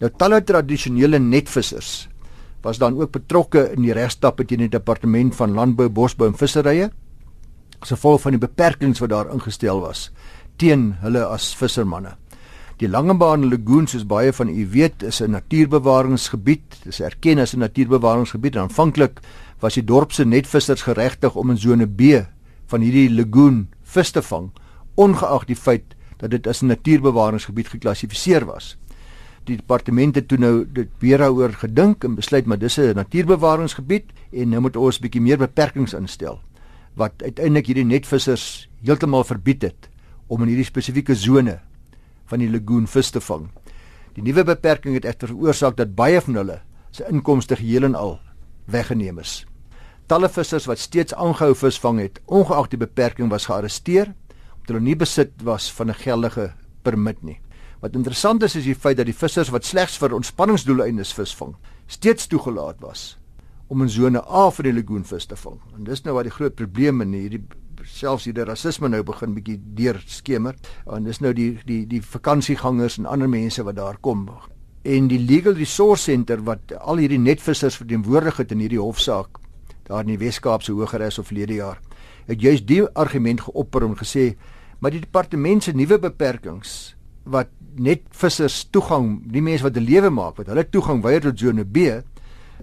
Nou 0.00 0.10
talle 0.16 0.42
tradisionele 0.44 1.18
netvissers 1.18 2.08
was 2.62 2.78
dan 2.78 2.98
ook 3.00 3.12
betrokke 3.12 3.72
in 3.76 3.82
die 3.82 3.92
regstappe 3.92 4.44
teen 4.44 4.58
die 4.58 4.68
departement 4.68 5.34
van 5.34 5.54
landbou, 5.54 5.88
bosbou 5.88 6.28
en 6.28 6.34
visserye 6.34 6.90
as 7.80 7.90
gevolg 7.90 8.20
van 8.20 8.32
die 8.32 8.40
beperkings 8.40 9.00
wat 9.00 9.10
daar 9.10 9.32
ingestel 9.32 9.80
was 9.80 10.10
teen 10.56 10.92
hulle 11.00 11.24
as 11.26 11.54
vissermanne. 11.54 12.16
Die 12.78 12.88
Langebaan 12.88 13.48
Lagoon 13.50 13.86
soos 13.86 14.04
baie 14.06 14.32
van 14.32 14.48
u 14.48 14.66
weet 14.70 15.02
is 15.02 15.20
'n 15.22 15.30
natuurbewaringsgebied. 15.30 16.62
Dit 16.82 16.86
is 16.86 17.00
erken 17.00 17.38
as 17.38 17.54
'n 17.54 17.58
natuurbewaringsgebied. 17.58 18.56
Aanvanklik 18.56 19.20
was 19.60 19.74
die 19.74 19.84
dorp 19.84 20.12
se 20.12 20.24
netvissers 20.24 20.82
geregtig 20.82 21.34
om 21.34 21.50
in 21.50 21.58
sone 21.58 21.86
B 21.86 22.26
van 22.66 22.80
hierdie 22.80 23.10
lagoon 23.10 23.68
vis 23.92 24.10
te 24.10 24.22
vang, 24.22 24.50
ongeag 24.94 25.46
die 25.48 25.56
feit 25.56 25.96
dat 26.22 26.30
dit 26.30 26.46
as 26.46 26.62
'n 26.62 26.66
natuurbewaringsgebied 26.66 27.68
geklassifiseer 27.68 28.44
was. 28.44 28.76
Die 29.44 29.56
departement 29.56 30.14
het 30.14 30.28
toe 30.28 30.38
nou 30.38 30.66
dit 30.72 30.88
weer 30.98 31.18
daaroor 31.18 31.52
gedink 31.52 32.04
en 32.04 32.14
besluit 32.14 32.46
maar 32.46 32.58
dis 32.58 32.78
'n 32.78 32.94
natuurbewaringsgebied 32.94 34.04
en 34.32 34.48
nou 34.48 34.60
moet 34.60 34.76
ons 34.76 34.98
bietjie 34.98 35.20
meer 35.20 35.38
beperkings 35.38 35.94
instel 35.94 36.40
wat 36.94 37.22
uiteindelik 37.22 37.66
hierdie 37.66 37.84
netvissers 37.84 38.68
heeltemal 38.84 39.24
verbied 39.24 39.62
het 39.62 39.88
om 40.26 40.42
in 40.42 40.48
hierdie 40.48 40.64
spesifieke 40.64 41.14
sone 41.14 41.60
van 42.26 42.38
die 42.38 42.50
lagoon 42.50 42.86
vis 42.86 43.10
te 43.10 43.20
vang. 43.20 43.48
Die 44.14 44.22
nuwe 44.22 44.44
beperking 44.44 44.94
het 44.94 45.04
egter 45.04 45.28
veroorsaak 45.28 45.76
dat 45.76 45.94
baie 45.94 46.20
van 46.20 46.34
hulle 46.34 46.60
se 46.90 47.04
inkomste 47.08 47.56
geheel 47.56 47.84
en 47.84 47.94
al 47.94 48.20
weggeneem 48.64 49.18
is. 49.18 49.46
Talle 50.12 50.28
vissers 50.28 50.66
wat 50.68 50.76
steeds 50.76 51.14
aangehou 51.16 51.54
visvang 51.56 51.96
het, 52.02 52.18
ongeag 52.28 52.66
die 52.68 52.78
beperking 52.82 53.30
was 53.32 53.46
gearresteer 53.48 54.10
omdat 54.12 54.74
hulle 54.74 54.84
nie 54.84 54.96
besit 55.00 55.30
was 55.40 55.70
van 55.72 55.88
'n 55.88 55.94
geldige 55.94 56.52
permit 56.82 57.22
nie. 57.22 57.40
Wat 57.80 57.94
interessant 57.96 58.42
is 58.42 58.56
is 58.56 58.64
die 58.64 58.74
feit 58.74 58.96
dat 58.96 59.06
die 59.06 59.16
vissers 59.16 59.48
wat 59.48 59.64
slegs 59.64 59.96
vir 59.96 60.12
ontspanningsdoeleindes 60.14 61.14
visvang, 61.14 61.56
steeds 61.86 62.26
toegelaat 62.26 62.76
was 62.80 63.18
om 63.68 63.82
in 63.82 63.88
sone 63.88 64.20
A 64.28 64.50
van 64.50 64.64
die 64.64 64.72
lagoon 64.72 65.04
vis 65.04 65.26
te 65.26 65.36
vang. 65.36 65.58
En 65.76 65.84
dis 65.84 66.04
nou 66.04 66.14
wat 66.14 66.24
die 66.24 66.36
groot 66.36 66.54
probleem 66.54 67.00
in 67.00 67.12
hierdie 67.12 67.42
selfs 67.84 68.24
hier 68.24 68.34
die 68.34 68.44
rasisme 68.44 68.88
nou 68.88 69.02
begin 69.02 69.34
bietjie 69.34 69.60
deur 69.74 70.02
skemer 70.06 70.54
en 70.86 71.04
dis 71.04 71.20
nou 71.20 71.32
die 71.32 71.58
die 71.64 71.86
die 71.86 72.02
vakansiegangers 72.02 72.98
en 72.98 73.06
ander 73.06 73.28
mense 73.28 73.62
wat 73.62 73.76
daar 73.76 73.96
kom 74.00 74.28
en 74.84 75.08
die 75.08 75.18
Legal 75.18 75.54
Resource 75.54 76.04
Center 76.04 76.42
wat 76.44 76.72
al 76.80 76.96
hierdie 76.96 77.18
netvissers 77.18 77.76
verteenwoordig 77.76 78.36
het 78.36 78.52
in 78.52 78.58
hierdie 78.58 78.80
hofsaak 78.80 79.41
daar 79.92 80.06
in 80.06 80.14
die 80.14 80.20
Wes-Kaapse 80.22 80.72
Hogeregs 80.72 81.20
of 81.20 81.28
verlede 81.30 81.60
jaar 81.60 81.78
het 82.26 82.40
juist 82.40 82.66
die 82.66 82.82
argument 82.96 83.44
geopper 83.44 83.86
en 83.86 83.98
gesê 84.00 84.32
maar 84.80 84.94
die 84.94 85.04
departement 85.04 85.62
se 85.62 85.76
nuwe 85.76 86.00
beperkings 86.02 86.94
wat 87.24 87.52
net 87.78 88.02
vissers 88.18 88.64
toegang 88.74 89.20
die 89.32 89.44
mense 89.44 89.64
wat 89.64 89.76
'n 89.76 89.86
lewe 89.86 90.10
maak 90.10 90.36
wat 90.40 90.48
hulle 90.50 90.64
toegang 90.64 91.02
weier 91.02 91.20
tot 91.20 91.38
sone 91.38 91.64
B 91.64 92.02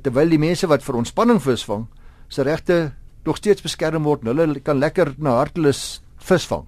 terwyl 0.03 0.29
die 0.29 0.41
mense 0.41 0.67
wat 0.67 0.83
vir 0.83 0.95
ontspanning 0.95 1.39
visvang 1.41 1.87
se 2.29 2.43
regte 2.43 2.91
nog 3.25 3.37
steeds 3.37 3.61
beskerm 3.61 4.03
word. 4.07 4.23
Hulle 4.27 4.59
kan 4.63 4.79
lekker 4.79 5.13
na 5.17 5.37
hartelus 5.39 6.01
visvang. 6.23 6.65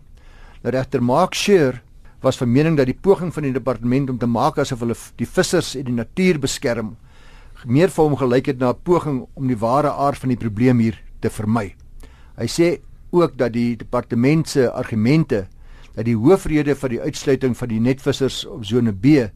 Nou 0.62 0.74
regter 0.74 1.04
Mark 1.04 1.36
Shear 1.36 1.82
was 2.21 2.38
van 2.38 2.52
mening 2.52 2.78
dat 2.78 2.89
die 2.89 2.97
poging 2.97 3.32
van 3.34 3.47
die 3.47 3.54
departement 3.56 4.10
om 4.10 4.17
te 4.21 4.30
maak 4.30 4.60
asof 4.62 4.84
hulle 4.84 4.97
die 5.17 5.28
vissers 5.28 5.74
en 5.76 5.88
die 5.88 5.95
natuur 5.95 6.39
beskerm 6.41 6.95
meer 7.65 7.89
vir 7.89 8.04
hom 8.04 8.15
gelyk 8.17 8.45
het 8.45 8.60
na 8.60 8.69
'n 8.69 8.82
poging 8.84 9.28
om 9.34 9.47
die 9.47 9.58
ware 9.58 9.91
aard 9.91 10.17
van 10.17 10.30
die 10.30 10.38
probleem 10.38 10.80
hier 10.80 11.02
te 11.19 11.30
vermy. 11.30 11.76
Hy 12.38 12.47
sê 12.47 12.80
ook 13.12 13.38
dat 13.38 13.54
die 13.54 13.76
departement 13.76 14.50
se 14.50 14.71
argumente 14.71 15.47
dat 15.95 16.06
die 16.06 16.15
hoofrede 16.15 16.76
vir 16.76 16.89
die 16.89 17.02
uitsluiting 17.02 17.58
van 17.58 17.67
die 17.67 17.80
netvissers 17.80 18.45
op 18.45 18.65
sone 18.65 18.93
B 18.93 19.30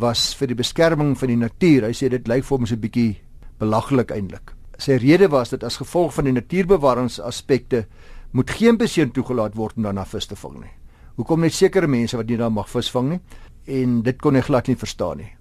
was 0.00 0.34
vir 0.34 0.48
die 0.48 0.56
beskerming 0.56 1.18
van 1.18 1.28
die 1.28 1.36
natuur. 1.36 1.84
Hy 1.84 1.92
sê 1.92 2.08
dit 2.08 2.28
lyk 2.28 2.44
vir 2.44 2.56
hom 2.56 2.66
so 2.66 2.74
'n 2.74 2.80
bietjie 2.80 3.16
belaglik 3.58 4.10
eintlik. 4.10 4.54
Sy 4.78 4.96
rede 4.96 5.28
was 5.28 5.50
dat 5.50 5.64
as 5.64 5.76
gevolg 5.76 6.14
van 6.14 6.24
die 6.24 6.32
natuurbewaringsaspekte 6.32 7.86
moet 8.32 8.50
geen 8.50 8.76
beseën 8.76 9.10
toegelaat 9.10 9.54
word 9.54 9.76
om 9.76 9.82
daarna 9.82 10.04
vis 10.04 10.26
te 10.26 10.36
vang 10.36 10.60
nie. 10.60 10.72
Hoekom 11.16 11.40
net 11.40 11.52
sekere 11.52 11.86
mense 11.86 12.16
wat 12.16 12.26
nie 12.26 12.36
daar 12.36 12.52
mag 12.52 12.68
vis 12.68 12.90
vang 12.90 13.08
nie? 13.08 13.20
En 13.66 14.02
dit 14.02 14.18
kon 14.22 14.34
hy 14.34 14.40
glad 14.40 14.68
nie 14.68 14.76
verstaan 14.76 15.18
nie. 15.18 15.39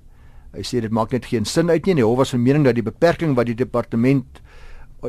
Hy 0.55 0.63
sê 0.65 0.81
dit 0.81 0.91
maak 0.91 1.11
net 1.13 1.27
geen 1.29 1.45
sin 1.45 1.69
uit 1.69 1.85
nie. 1.85 1.99
Die 1.99 2.05
hof 2.05 2.17
was 2.17 2.33
van 2.33 2.41
mening 2.43 2.65
dat 2.65 2.77
die 2.77 2.85
beperking 2.85 3.35
wat 3.37 3.49
die 3.49 3.57
departement 3.57 4.41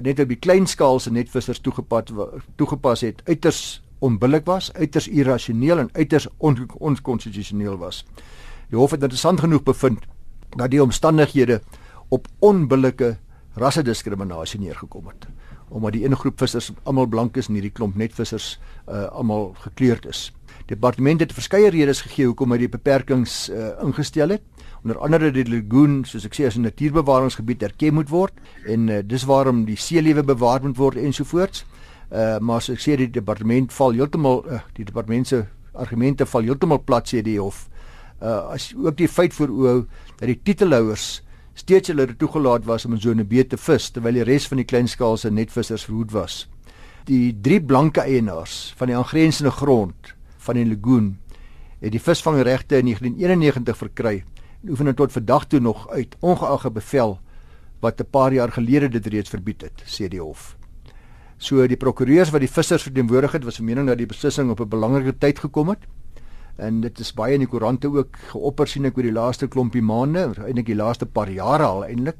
net 0.05 0.21
op 0.23 0.29
die 0.31 0.39
kleinskaalse 0.39 1.11
netvissers 1.11 1.61
toegepas 1.65 2.13
toegepas 2.57 3.03
het 3.03 3.23
uiters 3.27 3.81
onbillik 4.01 4.47
was, 4.47 4.71
uiters 4.73 5.09
irrasioneel 5.09 5.79
en 5.79 5.91
uiters 5.93 6.29
onkonstitusioneel 6.39 7.75
on 7.75 7.83
was. 7.83 8.05
Die 8.71 8.79
hof 8.79 8.95
het 8.95 9.03
interessant 9.03 9.41
genoeg 9.41 9.65
bevind 9.67 10.07
dat 10.57 10.71
die 10.71 10.83
omstandighede 10.83 11.61
op 12.09 12.29
onbillike 12.39 13.17
rassediskriminasie 13.61 14.61
neergekom 14.61 15.11
het 15.11 15.29
omdat 15.71 15.95
die 15.95 16.05
een 16.05 16.17
groep 16.19 16.39
vissers 16.43 16.73
almal 16.83 17.07
blank 17.07 17.37
is 17.39 17.47
en 17.47 17.55
hierdie 17.55 17.71
klomp 17.71 17.95
netvissers 17.95 18.57
uh, 18.89 19.05
almal 19.15 19.53
gekleurd 19.63 20.07
is. 20.11 20.33
Departement 20.67 21.21
het 21.23 21.33
verskeie 21.33 21.71
redes 21.71 22.03
gegee 22.03 22.27
hoekom 22.27 22.51
hy 22.51 22.59
die 22.65 22.73
beperkings 22.73 23.45
uh, 23.55 23.71
ingestel 23.85 24.35
het. 24.35 24.43
Onder 24.83 24.99
andere 24.99 25.31
die 25.31 25.45
lagoon, 25.45 26.05
soos 26.09 26.25
ek 26.25 26.35
sê, 26.39 26.47
as 26.49 26.57
'n 26.57 26.65
natuurbewaringsgebied 26.65 27.63
erken 27.63 27.95
moet 27.95 28.09
word 28.09 28.33
en 28.65 28.89
uh, 28.89 29.03
dis 29.05 29.25
waarom 29.29 29.65
die 29.65 29.77
seelewe 29.77 30.23
bewaar 30.25 30.63
moet 30.63 30.77
word 30.77 30.97
ensovoorts. 30.97 31.65
Uh 32.11 32.39
maar 32.41 32.63
soos 32.63 32.79
ek 32.79 32.83
sê 32.83 32.97
die 32.97 33.11
departement 33.11 33.73
val 33.73 33.93
heeltemal 33.93 34.45
uh, 34.49 34.61
die 34.75 34.85
departement 34.85 35.27
se 35.27 35.45
argumente 35.75 36.27
val 36.27 36.43
heeltemal 36.43 36.79
plat 36.79 37.07
sê 37.07 37.23
die 37.23 37.39
hof. 37.39 37.69
Uh 38.23 38.55
as 38.57 38.73
ook 38.75 38.97
die 38.97 39.09
feit 39.09 39.35
voorhou 39.35 39.87
dat 40.17 40.27
die 40.27 40.41
titelhouers 40.43 41.23
steeds 41.55 41.89
hulle 41.93 42.17
toegelaat 42.17 42.65
was 42.65 42.85
om 42.85 42.97
in 42.97 43.01
sone 43.01 43.25
B 43.25 43.45
te 43.45 43.57
vis 43.57 43.91
terwyl 43.91 44.17
die 44.17 44.25
res 44.25 44.49
van 44.49 44.57
die 44.57 44.65
kleinskaalse 44.67 45.31
netvissers 45.31 45.85
verhoed 45.85 46.13
was. 46.13 46.49
Die 47.05 47.37
drie 47.37 47.61
blanke 47.61 48.01
eienaars 48.01 48.73
van 48.77 48.89
die 48.89 48.97
aangrensende 48.97 49.51
grond 49.51 50.15
van 50.39 50.57
die 50.57 50.67
lagoon 50.67 51.19
het 51.81 51.93
die 51.93 52.01
visvangregte 52.01 52.81
in 52.81 52.89
1991 52.89 53.77
verkry 53.77 54.23
en 54.63 54.71
oefen 54.71 54.85
dit 54.85 54.97
tot 54.97 55.13
vandag 55.13 55.47
toe 55.47 55.61
nog 55.61 55.89
uit 55.89 56.17
ongeag 56.21 56.67
'n 56.67 56.73
bevel 56.73 57.19
wat 57.81 58.01
'n 58.01 58.11
paar 58.11 58.33
jaar 58.33 58.53
gelede 58.53 58.89
dit 58.89 59.07
reeds 59.07 59.31
verbied 59.31 59.61
het, 59.63 59.83
sê 59.87 60.09
die 60.09 60.21
hof. 60.21 60.57
So 61.39 61.67
die 61.67 61.77
prokureurs 61.77 62.31
wat 62.31 62.41
die 62.41 62.51
vissers 62.51 62.83
verteenwoordig 62.83 63.33
het, 63.33 63.45
was 63.45 63.57
van 63.57 63.65
mening 63.65 63.87
dat 63.87 63.99
die 63.99 64.07
beslissing 64.07 64.51
op 64.51 64.61
'n 64.61 64.69
belangrike 64.69 65.19
tyd 65.19 65.39
gekom 65.39 65.69
het. 65.69 65.79
En 66.57 66.81
dit 66.81 66.99
is 66.99 67.15
baie 67.15 67.33
in 67.33 67.41
die 67.41 67.49
koerante 67.49 67.89
ook 67.89 68.17
geopper 68.17 68.69
sien 68.69 68.85
ek 68.85 68.97
oor 68.97 69.03
die 69.03 69.13
laaste 69.13 69.49
klompie 69.49 69.83
maande, 69.83 70.35
eintlik 70.39 70.67
die 70.67 70.75
laaste 70.75 71.07
paar 71.07 71.31
jare 71.31 71.65
al 71.65 71.85
eintlik, 71.85 72.17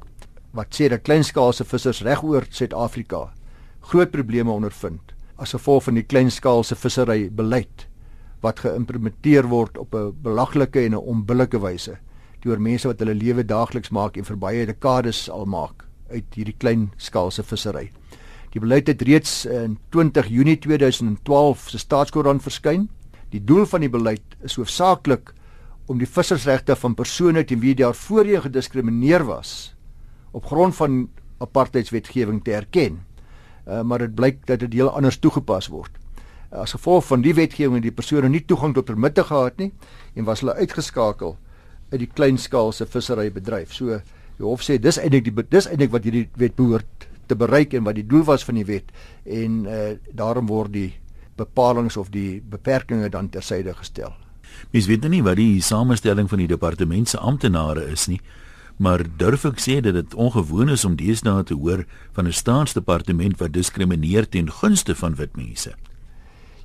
wat 0.51 0.75
sê 0.75 0.89
dat 0.89 1.01
kleinskaalse 1.01 1.63
vissers 1.63 2.01
regoor 2.01 2.45
Suid-Afrika 2.49 3.31
groot 3.81 4.11
probleme 4.11 4.51
ondervind 4.51 5.13
as 5.41 5.55
gevolg 5.55 5.87
van 5.87 5.97
die 5.97 6.05
kleinskaalse 6.05 6.75
vissery 6.75 7.29
beleid 7.33 7.87
wat 8.41 8.59
geïmplementeer 8.59 9.47
word 9.49 9.77
op 9.77 9.95
'n 9.95 10.13
belaglike 10.21 10.79
en 10.79 10.93
'n 10.93 11.07
onbillike 11.13 11.59
wyse 11.59 11.97
deur 12.43 12.61
mense 12.61 12.87
wat 12.87 12.99
hulle 13.03 13.15
lewe 13.17 13.45
daagliks 13.45 13.91
maak 13.93 14.17
en 14.17 14.27
vir 14.27 14.37
baie 14.37 14.65
dekades 14.65 15.27
al 15.29 15.45
maak 15.45 15.85
uit 16.11 16.35
hierdie 16.35 16.57
klein 16.57 16.89
skaalse 16.97 17.43
vissery. 17.43 17.89
Die 18.51 18.59
beleid 18.59 18.89
het 18.91 19.03
reeds 19.07 19.45
in 19.47 19.77
20 19.95 20.27
Junie 20.27 20.57
2012 20.59 21.69
se 21.71 21.79
staatskoerant 21.79 22.43
verskyn. 22.43 22.89
Die 23.31 23.39
doel 23.39 23.63
van 23.65 23.85
die 23.85 23.91
beleid 23.91 24.35
is 24.43 24.57
hoofsaaklik 24.59 25.31
om 25.87 26.01
die 26.01 26.09
vissersregte 26.09 26.75
van 26.75 26.95
persone 26.95 27.45
teen 27.47 27.61
wie 27.63 27.75
daar 27.75 27.95
voorheen 27.95 28.43
gediskrimineer 28.43 29.23
was 29.27 29.73
op 30.31 30.45
grond 30.47 30.75
van 30.75 31.09
apartheidswetgewing 31.43 32.43
te 32.43 32.53
erken. 32.55 33.01
Uh, 33.67 33.81
maar 33.81 33.99
dit 33.99 34.13
blyk 34.15 34.45
dat 34.47 34.59
dit 34.59 34.73
heel 34.73 34.89
anders 34.89 35.19
toegepas 35.19 35.67
word. 35.67 35.91
As 36.51 36.75
gevolg 36.75 37.05
van 37.07 37.23
die 37.23 37.33
wetgewing 37.35 37.79
het 37.79 37.87
die 37.87 37.95
persone 37.95 38.29
nie 38.29 38.43
toegang 38.45 38.73
tot 38.75 38.87
permitte 38.87 39.23
gehad 39.23 39.59
nie 39.59 39.71
en 40.15 40.27
was 40.27 40.43
hulle 40.43 40.57
uitgeskakel 40.59 41.37
uit 41.91 41.99
die 41.99 42.09
kleinskaalse 42.09 42.87
visserybedryf. 42.87 43.73
So 43.73 43.99
die 44.37 44.47
hof 44.47 44.63
sê 44.65 44.79
dis 44.81 44.97
eintlik 44.97 45.27
die 45.27 45.45
dis 45.49 45.67
eintlik 45.67 45.91
wat 45.91 46.07
hierdie 46.07 46.27
wet 46.39 46.55
behoort 46.55 47.07
te 47.27 47.35
bereik 47.35 47.73
en 47.73 47.85
wat 47.87 47.95
die 47.95 48.07
doel 48.07 48.25
was 48.27 48.43
van 48.47 48.57
die 48.59 48.67
wet 48.67 48.91
en 49.25 49.65
uh, 49.65 49.93
daarom 50.11 50.49
word 50.51 50.73
die 50.73 50.89
bepalinge 51.39 51.99
of 51.99 52.11
die 52.11 52.41
beperkings 52.41 53.11
dan 53.13 53.29
tersyde 53.29 53.73
gestel. 53.77 54.13
Mens 54.71 54.87
weet 54.87 55.05
nou 55.05 55.11
nie 55.13 55.23
wat 55.25 55.39
die 55.39 55.61
samestelling 55.63 56.29
van 56.29 56.43
die 56.43 56.49
departement 56.51 57.09
se 57.09 57.19
amptenare 57.19 57.85
is 57.91 58.07
nie, 58.11 58.19
maar 58.81 59.03
durf 59.17 59.45
ek 59.47 59.61
sê 59.61 59.79
dat 59.83 59.95
dit 59.97 60.15
ongewoon 60.15 60.73
is 60.73 60.85
om 60.87 60.97
deesdae 60.99 61.43
te 61.47 61.55
hoor 61.55 61.85
van 62.15 62.27
'n 62.27 62.33
staatsdepartement 62.33 63.39
wat 63.39 63.53
diskrimineer 63.53 64.27
ten 64.27 64.51
gunste 64.51 64.95
van 64.95 65.15
wit 65.15 65.35
mense. 65.35 65.73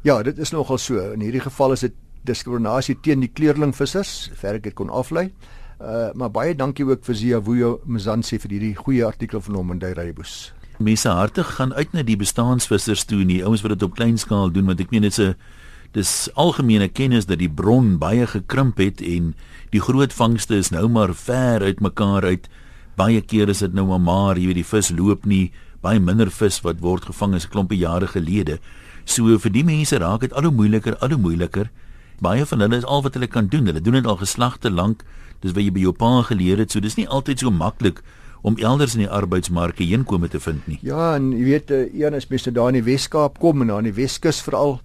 Ja, 0.03 0.23
dit 0.23 0.39
is 0.39 0.51
nogal 0.51 0.79
so. 0.79 1.13
In 1.13 1.21
hierdie 1.21 1.41
geval 1.41 1.73
is 1.73 1.81
dit 1.81 1.95
diskriminasie 2.27 2.97
teen 3.03 3.23
die 3.25 3.31
kleurlingvissers, 3.33 4.31
ver 4.35 4.59
ek 4.59 4.69
dit 4.69 4.77
kon 4.79 4.91
aflei. 4.91 5.31
Uh 5.77 6.11
maar 6.17 6.31
baie 6.33 6.55
dankie 6.57 6.87
ook 6.89 7.05
vir 7.05 7.15
Zia 7.15 7.41
Vuyo 7.45 7.81
Mzansi 7.85 8.39
vir 8.41 8.55
hierdie 8.55 8.77
goeie 8.79 9.05
artikel 9.05 9.43
van 9.45 9.59
hom 9.59 9.75
in 9.75 9.83
die 9.83 9.93
Rybus. 9.93 10.53
Mense 10.81 11.09
hartig 11.09 11.51
gaan 11.59 11.75
uit 11.77 11.93
na 11.93 12.03
die 12.03 12.17
bestaansvissers 12.17 13.05
toe 13.05 13.21
en 13.21 13.29
die 13.29 13.43
ouens 13.45 13.61
wat 13.65 13.75
dit 13.75 13.85
op 13.85 13.97
klein 13.97 14.17
skaal 14.17 14.53
doen 14.53 14.67
want 14.73 14.81
ek 14.81 14.91
meen 14.91 15.05
dit's 15.05 15.21
'n 15.21 15.37
dis 15.93 16.31
algemene 16.35 16.89
kennis 16.89 17.27
dat 17.27 17.39
die 17.39 17.49
bron 17.49 17.99
baie 17.99 18.27
gekrimp 18.27 18.79
het 18.79 19.01
en 19.01 19.35
die 19.71 19.81
groot 19.81 20.13
vangste 20.13 20.57
is 20.57 20.71
nou 20.71 20.89
maar 20.89 21.15
ver 21.15 21.63
uit 21.63 21.81
mekaar 21.81 22.25
uit. 22.25 22.49
Baie 22.97 23.21
kere 23.21 23.51
is 23.51 23.59
dit 23.59 23.75
nou 23.75 23.87
maar 23.87 24.01
maar, 24.01 24.39
jy 24.39 24.47
weet 24.47 24.63
die 24.63 24.71
vis 24.73 24.91
loop 24.91 25.27
nie, 25.27 25.53
baie 25.83 26.01
minder 26.01 26.31
vis 26.31 26.61
wat 26.65 26.81
word 26.81 27.05
gevang 27.05 27.35
as 27.35 27.45
'n 27.45 27.51
klompie 27.51 27.79
jare 27.79 28.07
gelede. 28.07 28.59
So 29.05 29.39
vir 29.39 29.53
die 29.53 29.65
mense 29.65 29.99
raak 29.99 30.21
dit 30.21 30.33
al 30.33 30.43
hoe 30.43 30.53
moeiliker, 30.53 30.97
al 30.97 31.09
hoe 31.09 31.19
moeiliker 31.19 31.71
baie 32.21 32.47
van 32.47 32.61
hulle 32.61 32.77
is 32.77 32.85
al 32.85 33.03
wat 33.03 33.15
hulle 33.15 33.27
kan 33.27 33.49
doen. 33.53 33.67
Hulle 33.67 33.81
doen 33.81 33.99
dit 33.99 34.07
al 34.07 34.21
geslagte 34.21 34.71
lank. 34.71 35.05
Dis 35.41 35.53
wat 35.53 35.65
jy 35.65 35.73
by 35.73 35.81
jou 35.81 35.93
pa 35.93 36.23
geleer 36.23 36.59
het. 36.59 36.73
So 36.73 36.81
dis 36.81 36.97
nie 36.97 37.09
altyd 37.09 37.45
so 37.45 37.51
maklik 37.51 38.03
om 38.47 38.57
elders 38.63 38.95
in 38.95 39.05
die 39.05 39.11
arbeidsmark 39.11 39.81
heenkome 39.83 40.29
te 40.31 40.41
vind 40.41 40.67
nie. 40.71 40.79
Ja, 40.87 41.15
en 41.17 41.33
jy 41.35 41.45
weet, 41.45 41.71
eh, 41.71 41.89
een 41.95 42.15
is 42.15 42.29
mense 42.31 42.53
daar 42.53 42.69
in 42.69 42.79
die 42.79 42.87
Weskaap 42.93 43.39
kom 43.43 43.61
en 43.61 43.73
daar 43.73 43.83
in 43.83 43.91
die 43.91 44.01
Weskus 44.03 44.41
veral 44.43 44.81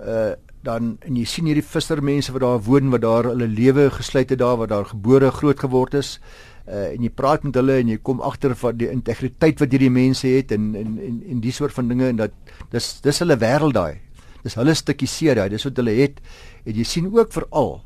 uh 0.00 0.34
dan 0.66 0.96
en 1.06 1.14
jy 1.16 1.22
sien 1.24 1.46
hierdie 1.46 1.62
vissermense 1.62 2.32
wat 2.34 2.42
daar 2.42 2.58
woon 2.66 2.90
wat 2.90 3.04
daar 3.04 3.28
hulle 3.30 3.46
lewe 3.46 3.84
gesluit 3.94 4.32
het 4.34 4.40
daar 4.40 4.56
wat 4.58 4.72
daar 4.72 4.88
gebore 4.90 5.30
groot 5.30 5.60
geword 5.62 5.94
is 5.94 6.18
uh 6.66 6.90
en 6.90 7.04
jy 7.06 7.10
praat 7.14 7.44
met 7.46 7.54
hulle 7.54 7.76
en 7.78 7.92
jy 7.92 7.98
kom 8.02 8.20
agter 8.20 8.56
van 8.58 8.76
die 8.76 8.90
integriteit 8.90 9.62
wat 9.62 9.70
hierdie 9.70 9.92
mense 9.94 10.26
het 10.26 10.52
en 10.52 10.74
en 10.74 10.98
en, 10.98 11.22
en 11.30 11.40
die 11.40 11.54
soort 11.54 11.72
van 11.72 11.88
dinge 11.88 12.10
en 12.10 12.18
dat 12.24 12.34
dis 12.74 12.90
dis 13.06 13.22
hulle 13.22 13.38
wêreld 13.38 13.78
daai. 13.78 14.00
Dis 14.42 14.54
hulle 14.54 14.74
stukkie 14.74 15.08
see 15.08 15.34
daai, 15.34 15.48
dis 15.48 15.64
wat 15.64 15.76
hulle 15.76 15.94
het 15.98 16.20
en 16.64 16.74
jy 16.74 16.84
sien 16.84 17.06
ook 17.10 17.32
veral 17.32 17.80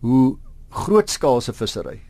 hoe 0.00 0.38
grootskaalse 0.70 1.52
vissery 1.52 2.00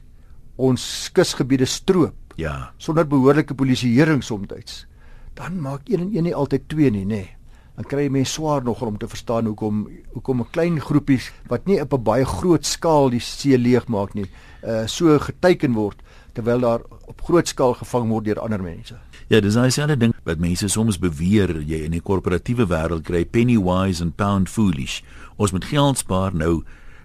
ons 0.57 1.11
kusgebiede 1.17 1.67
stroop. 1.67 2.15
Ja. 2.37 2.73
Sonder 2.79 3.07
behoorlike 3.09 3.55
polisieering 3.55 4.23
soms. 4.23 4.87
Dan 5.35 5.61
maak 5.61 5.89
een 5.89 6.01
en 6.01 6.11
een 6.17 6.29
nie 6.29 6.35
altyd 6.35 6.69
twee 6.69 6.91
nie, 6.91 7.05
nê. 7.05 7.23
Nee. 7.25 7.37
Dan 7.73 7.89
kry 7.89 8.05
jy 8.05 8.13
mense 8.13 8.35
swaar 8.37 8.65
nog 8.65 8.83
om 8.85 8.99
te 9.01 9.09
verstaan 9.09 9.49
hoekom 9.49 9.87
hoekom 10.13 10.41
'n 10.41 10.51
klein 10.53 10.81
groepies 10.81 11.33
wat 11.49 11.67
nie 11.67 11.81
op 11.81 11.93
'n 11.93 12.03
baie 12.03 12.25
groot 12.25 12.67
skaal 12.67 13.11
die 13.11 13.21
see 13.21 13.59
leeg 13.59 13.89
maak 13.89 14.15
nie, 14.15 14.29
uh 14.63 14.87
so 14.87 15.19
geteken 15.19 15.73
word 15.73 15.97
terwyl 16.35 16.61
daar 16.61 16.81
op 17.07 17.23
groot 17.23 17.49
skaal 17.49 17.75
gevang 17.75 18.09
word 18.09 18.25
deur 18.25 18.41
ander 18.41 18.63
mense. 18.63 18.95
Ja, 19.29 19.41
dis 19.41 19.55
nou 19.55 19.65
dieselfde 19.65 19.97
ding 19.97 20.12
wat 20.25 20.39
mense 20.39 20.69
soms 20.71 20.99
beweer 21.03 21.51
jy 21.67 21.83
in 21.87 21.97
die 21.97 22.03
korporatiewe 22.05 22.69
wêreld 22.71 23.05
kry 23.07 23.25
penny 23.25 23.59
wise 23.59 24.03
and 24.03 24.17
pound 24.17 24.51
foolish. 24.51 25.01
Ons 25.37 25.53
moet 25.53 25.67
geld 25.67 25.99
spaar 25.99 26.35
nou 26.35 26.63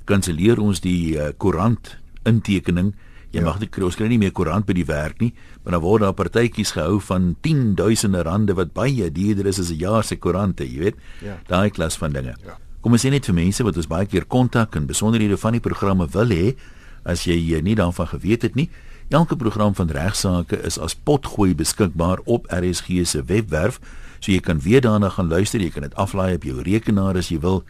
kanselleer 0.08 0.62
ons 0.62 0.82
die 0.84 1.17
uh, 1.17 1.32
koerant 1.38 1.97
intekening. 2.27 2.93
Jy 3.34 3.41
ja. 3.41 3.47
mag 3.49 3.60
dit 3.60 3.71
kry, 3.73 3.84
ons 3.88 3.97
kry 3.97 4.08
nie 4.12 4.19
meer 4.21 4.32
koerant 4.36 4.67
by 4.67 4.75
die 4.77 4.86
werk 4.88 5.19
nie, 5.19 5.34
maar 5.63 5.75
dan 5.75 5.84
word 5.84 6.06
daar 6.06 6.15
partytjies 6.15 6.71
gehou 6.77 7.01
van 7.10 7.34
10000 7.43 8.15
rande 8.27 8.56
wat 8.56 8.71
baie 8.77 9.10
duurder 9.12 9.49
is 9.51 9.60
as 9.60 9.71
'n 9.71 9.82
jaar 9.82 10.03
se 10.03 10.15
koerante, 10.15 10.63
jy 10.63 10.80
weet. 10.80 10.95
Ja. 11.21 11.38
Daai 11.47 11.69
klas 11.69 11.97
van 11.97 12.13
dinge. 12.13 12.36
Ja. 12.45 12.58
Kom 12.82 12.93
ons 12.93 13.03
sê 13.03 13.10
net 13.10 13.25
vir 13.25 13.36
mense 13.36 13.63
wat 13.63 13.77
ons 13.77 13.88
baie 13.88 14.06
keer 14.06 14.25
kontak 14.25 14.75
en 14.75 14.88
besonderhede 14.88 15.38
van 15.38 15.51
die 15.51 15.60
programme 15.60 16.08
wil 16.08 16.30
hê, 16.30 16.56
as 17.03 17.25
jy 17.25 17.62
nie 17.62 17.75
daarvan 17.75 18.08
geweet 18.08 18.41
het 18.41 18.56
nie, 18.56 18.69
Elke 19.09 19.35
program 19.35 19.75
van 19.75 19.89
regsaake 19.89 20.57
is 20.67 20.75
as 20.79 20.95
potgooi 20.95 21.55
beskikbaar 21.55 22.19
op 22.23 22.47
RSG 22.51 23.05
se 23.07 23.23
webwerf, 23.23 23.79
so 24.19 24.33
jy 24.33 24.41
kan 24.43 24.59
weer 24.59 24.81
daarna 24.83 25.07
gaan 25.09 25.29
luister, 25.31 25.61
jy 25.63 25.69
kan 25.71 25.85
dit 25.87 25.95
aflaai 25.95 26.33
op 26.35 26.43
jou 26.43 26.59
rekenaar 26.61 27.15
as 27.15 27.29
jy 27.31 27.39
wil. 27.39 27.61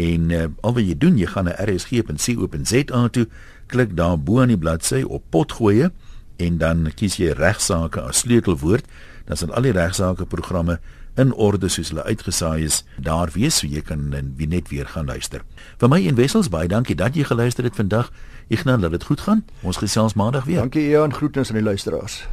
En 0.00 0.30
uh, 0.32 0.46
al 0.64 0.76
wat 0.78 0.86
jy 0.86 0.96
doen, 0.96 1.18
jy 1.20 1.28
gaan 1.28 1.50
na 1.50 1.56
rsg.co.za 1.60 3.02
toe, 3.12 3.26
klik 3.68 3.92
daar 3.98 4.16
bo 4.16 4.40
aan 4.40 4.54
die 4.54 4.58
bladsy 4.58 5.02
op 5.04 5.26
potgoeie 5.28 5.90
en 6.40 6.56
dan 6.58 6.88
kies 6.96 7.18
jy 7.20 7.34
regsaake 7.36 8.00
as 8.00 8.24
sleutelwoord. 8.24 8.88
Dan 9.28 9.36
sal 9.36 9.52
al 9.52 9.68
die 9.68 9.76
regsaake 9.76 10.24
programme 10.24 10.78
in 11.20 11.34
orde 11.34 11.68
soos 11.68 11.90
hulle 11.92 12.06
uitgesaai 12.08 12.64
is 12.64 12.80
daar 12.96 13.28
wees 13.34 13.60
so 13.60 13.68
jy 13.68 13.82
kan 13.84 14.08
wie 14.38 14.48
net 14.48 14.70
weer 14.72 14.88
gaan 14.88 15.10
luister. 15.10 15.44
Vir 15.76 15.92
my 15.92 16.00
en 16.08 16.16
Wessels 16.16 16.48
baie 16.48 16.70
dankie 16.70 16.96
dat 16.96 17.18
jy 17.18 17.26
geluister 17.28 17.66
het 17.68 17.76
vandag. 17.76 18.08
Nou 18.64 18.80
dat 18.80 18.90
dit 18.90 19.04
goed 19.04 19.20
gaan. 19.20 19.44
Ons 19.60 19.76
gesels 19.76 20.14
maandag 20.14 20.44
weer. 20.44 20.56
Dankie 20.56 20.88
Ian, 20.88 21.14
groetens 21.14 21.48
aan 21.48 21.54
die 21.54 21.64
luisteraars. 21.64 22.28